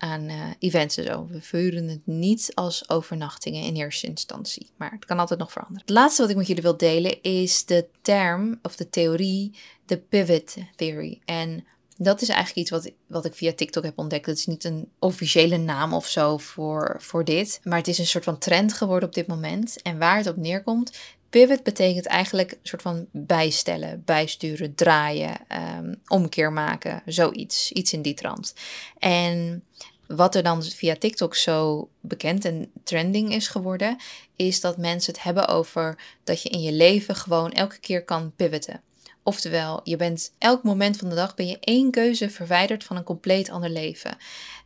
aan 0.00 0.30
uh, 0.30 0.50
events 0.58 0.96
en 0.96 1.04
zo. 1.04 1.26
We 1.30 1.40
verhuren 1.40 1.88
het 1.88 2.06
niet 2.06 2.50
als 2.54 2.88
overnachtingen 2.88 3.62
in 3.62 3.76
eerste 3.76 4.06
instantie, 4.06 4.70
maar 4.76 4.90
het 4.90 5.04
kan 5.04 5.18
altijd 5.18 5.38
nog 5.38 5.52
veranderen. 5.52 5.82
Het 5.86 5.94
laatste 5.94 6.22
wat 6.22 6.30
ik 6.30 6.36
met 6.36 6.46
jullie 6.46 6.62
wil 6.62 6.76
delen 6.76 7.22
is 7.22 7.64
de 7.64 7.86
term 8.02 8.58
of 8.62 8.76
de 8.76 8.88
theorie, 8.88 9.54
de 9.86 9.98
pivot 9.98 10.56
theory. 10.76 11.20
En 11.24 11.64
dat 11.96 12.20
is 12.20 12.28
eigenlijk 12.28 12.58
iets 12.58 12.70
wat, 12.70 12.92
wat 13.06 13.24
ik 13.24 13.34
via 13.34 13.52
TikTok 13.52 13.84
heb 13.84 13.98
ontdekt. 13.98 14.26
Het 14.26 14.38
is 14.38 14.46
niet 14.46 14.64
een 14.64 14.88
officiële 14.98 15.56
naam 15.56 15.94
of 15.94 16.06
zo 16.06 16.38
voor, 16.38 16.96
voor 16.98 17.24
dit. 17.24 17.60
Maar 17.64 17.78
het 17.78 17.88
is 17.88 17.98
een 17.98 18.06
soort 18.06 18.24
van 18.24 18.38
trend 18.38 18.72
geworden 18.72 19.08
op 19.08 19.14
dit 19.14 19.26
moment. 19.26 19.82
En 19.82 19.98
waar 19.98 20.16
het 20.16 20.26
op 20.26 20.36
neerkomt. 20.36 20.98
Pivot 21.30 21.62
betekent 21.62 22.06
eigenlijk 22.06 22.52
een 22.52 22.58
soort 22.62 22.82
van 22.82 23.06
bijstellen, 23.12 24.02
bijsturen, 24.04 24.74
draaien, 24.74 25.36
um, 25.78 26.00
omkeer 26.06 26.52
maken, 26.52 27.02
zoiets. 27.06 27.72
Iets 27.72 27.92
in 27.92 28.02
die 28.02 28.14
trant. 28.14 28.54
En 28.98 29.64
wat 30.06 30.34
er 30.34 30.42
dan 30.42 30.62
via 30.62 30.96
TikTok 30.96 31.34
zo 31.34 31.88
bekend 32.00 32.44
en 32.44 32.72
trending 32.84 33.34
is 33.34 33.48
geworden, 33.48 33.96
is 34.36 34.60
dat 34.60 34.76
mensen 34.76 35.12
het 35.12 35.22
hebben 35.22 35.48
over 35.48 35.98
dat 36.24 36.42
je 36.42 36.48
in 36.48 36.62
je 36.62 36.72
leven 36.72 37.14
gewoon 37.14 37.52
elke 37.52 37.78
keer 37.78 38.04
kan 38.04 38.32
pivoten. 38.36 38.80
Oftewel, 39.22 39.80
je 39.84 39.96
bent 39.96 40.32
elk 40.38 40.62
moment 40.62 40.96
van 40.96 41.08
de 41.08 41.14
dag 41.14 41.34
ben 41.34 41.46
je 41.46 41.58
één 41.60 41.90
keuze 41.90 42.30
verwijderd 42.30 42.84
van 42.84 42.96
een 42.96 43.04
compleet 43.04 43.50
ander 43.50 43.70
leven. 43.70 44.10
En 44.10 44.18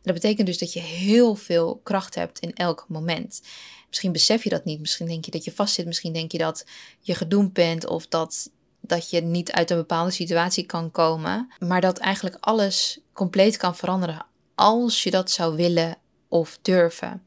dat 0.03 0.13
betekent 0.13 0.47
dus 0.47 0.57
dat 0.57 0.73
je 0.73 0.79
heel 0.79 1.35
veel 1.35 1.79
kracht 1.83 2.15
hebt 2.15 2.39
in 2.39 2.53
elk 2.53 2.85
moment. 2.87 3.41
Misschien 3.87 4.11
besef 4.11 4.43
je 4.43 4.49
dat 4.49 4.65
niet, 4.65 4.79
misschien 4.79 5.07
denk 5.07 5.25
je 5.25 5.31
dat 5.31 5.43
je 5.43 5.51
vastzit, 5.51 5.85
misschien 5.85 6.13
denk 6.13 6.31
je 6.31 6.37
dat 6.37 6.65
je 6.99 7.15
gedoemd 7.15 7.53
bent 7.53 7.87
of 7.87 8.07
dat, 8.07 8.49
dat 8.81 9.09
je 9.09 9.21
niet 9.21 9.51
uit 9.51 9.69
een 9.69 9.77
bepaalde 9.77 10.11
situatie 10.11 10.65
kan 10.65 10.91
komen. 10.91 11.51
Maar 11.59 11.81
dat 11.81 11.97
eigenlijk 11.97 12.37
alles 12.39 12.99
compleet 13.13 13.57
kan 13.57 13.75
veranderen 13.75 14.25
als 14.55 15.03
je 15.03 15.11
dat 15.11 15.31
zou 15.31 15.55
willen 15.55 15.97
of 16.27 16.59
durven. 16.61 17.23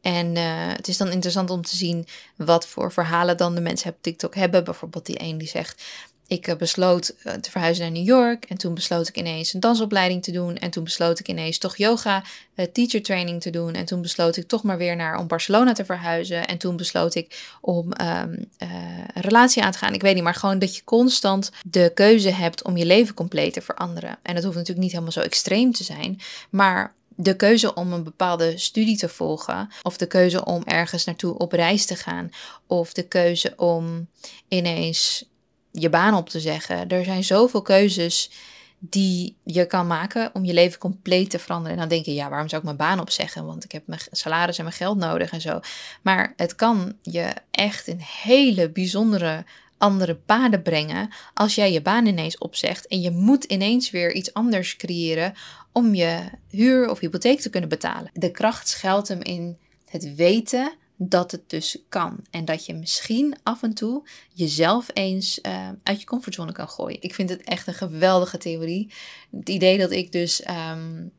En 0.00 0.36
uh, 0.36 0.42
het 0.72 0.88
is 0.88 0.96
dan 0.96 1.10
interessant 1.10 1.50
om 1.50 1.62
te 1.62 1.76
zien 1.76 2.06
wat 2.36 2.66
voor 2.66 2.92
verhalen 2.92 3.36
dan 3.36 3.54
de 3.54 3.60
mensen 3.60 3.90
op 3.90 3.96
TikTok 4.00 4.34
hebben. 4.34 4.64
Bijvoorbeeld 4.64 5.06
die 5.06 5.22
een 5.22 5.38
die 5.38 5.48
zegt: 5.48 5.82
ik 6.30 6.46
eh, 6.46 6.56
besloot 6.56 7.14
eh, 7.22 7.34
te 7.34 7.50
verhuizen 7.50 7.84
naar 7.84 7.92
New 7.92 8.06
York. 8.06 8.44
En 8.44 8.58
toen 8.58 8.74
besloot 8.74 9.08
ik 9.08 9.16
ineens 9.16 9.54
een 9.54 9.60
dansopleiding 9.60 10.22
te 10.22 10.30
doen. 10.30 10.56
En 10.56 10.70
toen 10.70 10.84
besloot 10.84 11.18
ik 11.18 11.28
ineens 11.28 11.58
toch 11.58 11.76
yoga 11.76 12.22
uh, 12.56 12.66
teacher 12.72 13.02
training 13.02 13.40
te 13.40 13.50
doen. 13.50 13.74
En 13.74 13.84
toen 13.84 14.02
besloot 14.02 14.36
ik 14.36 14.48
toch 14.48 14.62
maar 14.62 14.78
weer 14.78 14.96
naar 14.96 15.18
om 15.18 15.26
Barcelona 15.26 15.72
te 15.72 15.84
verhuizen. 15.84 16.46
En 16.46 16.58
toen 16.58 16.76
besloot 16.76 17.14
ik 17.14 17.56
om 17.60 17.86
um, 17.86 18.48
een 18.58 19.04
relatie 19.14 19.62
aan 19.62 19.72
te 19.72 19.78
gaan. 19.78 19.94
Ik 19.94 20.02
weet 20.02 20.14
niet, 20.14 20.22
maar 20.22 20.34
gewoon 20.34 20.58
dat 20.58 20.76
je 20.76 20.84
constant 20.84 21.50
de 21.66 21.90
keuze 21.94 22.30
hebt 22.30 22.64
om 22.64 22.76
je 22.76 22.86
leven 22.86 23.14
compleet 23.14 23.52
te 23.52 23.60
veranderen. 23.60 24.18
En 24.22 24.34
dat 24.34 24.44
hoeft 24.44 24.56
natuurlijk 24.56 24.84
niet 24.84 24.92
helemaal 24.92 25.12
zo 25.12 25.20
extreem 25.20 25.72
te 25.72 25.84
zijn. 25.84 26.20
Maar 26.50 26.94
de 27.08 27.36
keuze 27.36 27.74
om 27.74 27.92
een 27.92 28.04
bepaalde 28.04 28.58
studie 28.58 28.96
te 28.96 29.08
volgen, 29.08 29.68
of 29.82 29.96
de 29.96 30.06
keuze 30.06 30.44
om 30.44 30.62
ergens 30.64 31.04
naartoe 31.04 31.38
op 31.38 31.52
reis 31.52 31.86
te 31.86 31.96
gaan, 31.96 32.30
of 32.66 32.92
de 32.92 33.02
keuze 33.02 33.52
om 33.56 34.08
ineens 34.48 35.29
je 35.72 35.90
baan 35.90 36.14
op 36.14 36.28
te 36.28 36.40
zeggen. 36.40 36.88
Er 36.88 37.04
zijn 37.04 37.24
zoveel 37.24 37.62
keuzes 37.62 38.30
die 38.78 39.36
je 39.44 39.66
kan 39.66 39.86
maken 39.86 40.30
om 40.32 40.44
je 40.44 40.52
leven 40.52 40.78
compleet 40.78 41.30
te 41.30 41.38
veranderen. 41.38 41.72
En 41.72 41.78
dan 41.78 41.88
denk 41.88 42.04
je, 42.04 42.14
ja, 42.14 42.28
waarom 42.28 42.48
zou 42.48 42.60
ik 42.60 42.66
mijn 42.66 42.88
baan 42.88 43.00
opzeggen? 43.00 43.46
Want 43.46 43.64
ik 43.64 43.72
heb 43.72 43.86
mijn 43.86 44.00
salaris 44.10 44.58
en 44.58 44.64
mijn 44.64 44.76
geld 44.76 44.98
nodig 44.98 45.30
en 45.30 45.40
zo. 45.40 45.60
Maar 46.02 46.32
het 46.36 46.54
kan 46.54 46.96
je 47.02 47.32
echt 47.50 47.88
een 47.88 48.00
hele 48.00 48.70
bijzondere 48.70 49.44
andere 49.78 50.14
paden 50.14 50.62
brengen 50.62 51.10
als 51.34 51.54
jij 51.54 51.72
je 51.72 51.82
baan 51.82 52.06
ineens 52.06 52.38
opzegt 52.38 52.86
en 52.86 53.00
je 53.00 53.10
moet 53.10 53.44
ineens 53.44 53.90
weer 53.90 54.12
iets 54.12 54.34
anders 54.34 54.76
creëren 54.76 55.34
om 55.72 55.94
je 55.94 56.30
huur 56.48 56.90
of 56.90 56.98
hypotheek 56.98 57.40
te 57.40 57.50
kunnen 57.50 57.68
betalen. 57.68 58.10
De 58.12 58.30
kracht 58.30 58.68
schuilt 58.68 59.08
hem 59.08 59.22
in 59.22 59.58
het 59.86 60.14
weten 60.14 60.72
dat 61.02 61.30
het 61.30 61.50
dus 61.50 61.76
kan. 61.88 62.18
En 62.30 62.44
dat 62.44 62.66
je 62.66 62.74
misschien 62.74 63.36
af 63.42 63.62
en 63.62 63.74
toe 63.74 64.08
jezelf 64.32 64.86
eens 64.92 65.38
uh, 65.42 65.68
uit 65.82 66.00
je 66.00 66.06
comfortzone 66.06 66.52
kan 66.52 66.68
gooien. 66.68 67.02
Ik 67.02 67.14
vind 67.14 67.30
het 67.30 67.42
echt 67.42 67.66
een 67.66 67.74
geweldige 67.74 68.38
theorie. 68.38 68.92
Het 69.30 69.48
idee 69.48 69.78
dat 69.78 69.90
ik 69.90 70.12
dus 70.12 70.42
um, 70.70 71.12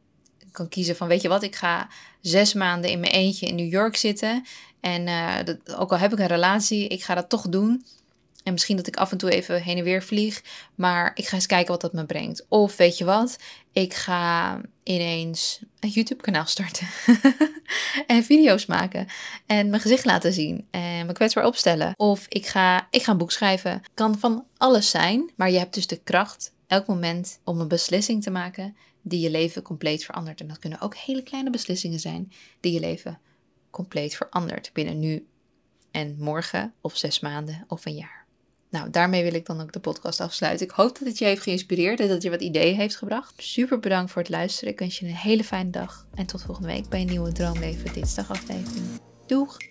kan 0.51 0.69
kiezen 0.69 0.95
van, 0.95 1.07
weet 1.07 1.21
je 1.21 1.27
wat, 1.27 1.43
ik 1.43 1.55
ga 1.55 1.89
zes 2.19 2.53
maanden 2.53 2.89
in 2.91 2.99
mijn 2.99 3.13
eentje 3.13 3.47
in 3.47 3.55
New 3.55 3.71
York 3.71 3.95
zitten. 3.95 4.45
En 4.79 5.07
uh, 5.07 5.35
dat, 5.43 5.75
ook 5.75 5.91
al 5.91 5.97
heb 5.97 6.13
ik 6.13 6.19
een 6.19 6.27
relatie, 6.27 6.87
ik 6.87 7.03
ga 7.03 7.15
dat 7.15 7.29
toch 7.29 7.49
doen. 7.49 7.85
En 8.43 8.53
misschien 8.53 8.77
dat 8.77 8.87
ik 8.87 8.95
af 8.95 9.11
en 9.11 9.17
toe 9.17 9.31
even 9.31 9.61
heen 9.61 9.77
en 9.77 9.83
weer 9.83 10.03
vlieg. 10.03 10.43
Maar 10.75 11.11
ik 11.15 11.27
ga 11.27 11.35
eens 11.35 11.45
kijken 11.45 11.71
wat 11.71 11.81
dat 11.81 11.93
me 11.93 12.05
brengt. 12.05 12.45
Of 12.47 12.75
weet 12.75 12.97
je 12.97 13.05
wat? 13.05 13.37
Ik 13.71 13.93
ga 13.93 14.61
ineens 14.83 15.61
een 15.79 15.89
YouTube-kanaal 15.89 16.45
starten. 16.45 16.87
en 18.07 18.23
video's 18.23 18.65
maken. 18.65 19.07
En 19.45 19.69
mijn 19.69 19.81
gezicht 19.81 20.05
laten 20.05 20.33
zien. 20.33 20.67
En 20.71 21.05
me 21.05 21.13
kwetsbaar 21.13 21.45
opstellen. 21.45 21.93
Of 21.95 22.25
ik 22.27 22.45
ga, 22.45 22.87
ik 22.89 23.03
ga 23.03 23.11
een 23.11 23.17
boek 23.17 23.31
schrijven. 23.31 23.81
Kan 23.93 24.19
van 24.19 24.45
alles 24.57 24.89
zijn. 24.89 25.31
Maar 25.35 25.51
je 25.51 25.57
hebt 25.57 25.73
dus 25.73 25.87
de 25.87 25.99
kracht 26.03 26.53
elk 26.67 26.87
moment 26.87 27.39
om 27.43 27.59
een 27.59 27.67
beslissing 27.67 28.23
te 28.23 28.31
maken 28.31 28.75
die 29.01 29.19
je 29.19 29.31
leven 29.31 29.61
compleet 29.61 30.05
verandert. 30.05 30.41
En 30.41 30.47
dat 30.47 30.59
kunnen 30.59 30.81
ook 30.81 30.95
hele 30.95 31.23
kleine 31.23 31.49
beslissingen 31.49 31.99
zijn 31.99 32.31
die 32.59 32.73
je 32.73 32.79
leven 32.79 33.19
compleet 33.69 34.15
verandert. 34.15 34.69
Binnen 34.73 34.99
nu 34.99 35.27
en 35.91 36.15
morgen 36.19 36.73
of 36.81 36.97
zes 36.97 37.19
maanden 37.19 37.65
of 37.67 37.85
een 37.85 37.95
jaar. 37.95 38.20
Nou, 38.71 38.89
daarmee 38.89 39.23
wil 39.23 39.33
ik 39.33 39.45
dan 39.45 39.61
ook 39.61 39.71
de 39.71 39.79
podcast 39.79 40.19
afsluiten. 40.19 40.65
Ik 40.65 40.71
hoop 40.71 40.99
dat 40.99 41.07
het 41.07 41.17
je 41.17 41.25
heeft 41.25 41.41
geïnspireerd 41.41 41.99
en 41.99 42.07
dat 42.07 42.21
je 42.21 42.29
wat 42.29 42.41
ideeën 42.41 42.75
heeft 42.75 42.95
gebracht. 42.95 43.33
Super 43.37 43.79
bedankt 43.79 44.11
voor 44.11 44.21
het 44.21 44.31
luisteren. 44.31 44.73
Ik 44.73 44.79
wens 44.79 44.99
je 44.99 45.05
een 45.05 45.15
hele 45.15 45.43
fijne 45.43 45.69
dag. 45.69 46.05
En 46.15 46.25
tot 46.25 46.43
volgende 46.43 46.69
week 46.69 46.89
bij 46.89 47.01
een 47.01 47.07
nieuwe 47.07 47.31
Droomleven 47.31 47.93
dinsdag 47.93 48.29
aflevering. 48.29 48.85
Doeg! 49.27 49.70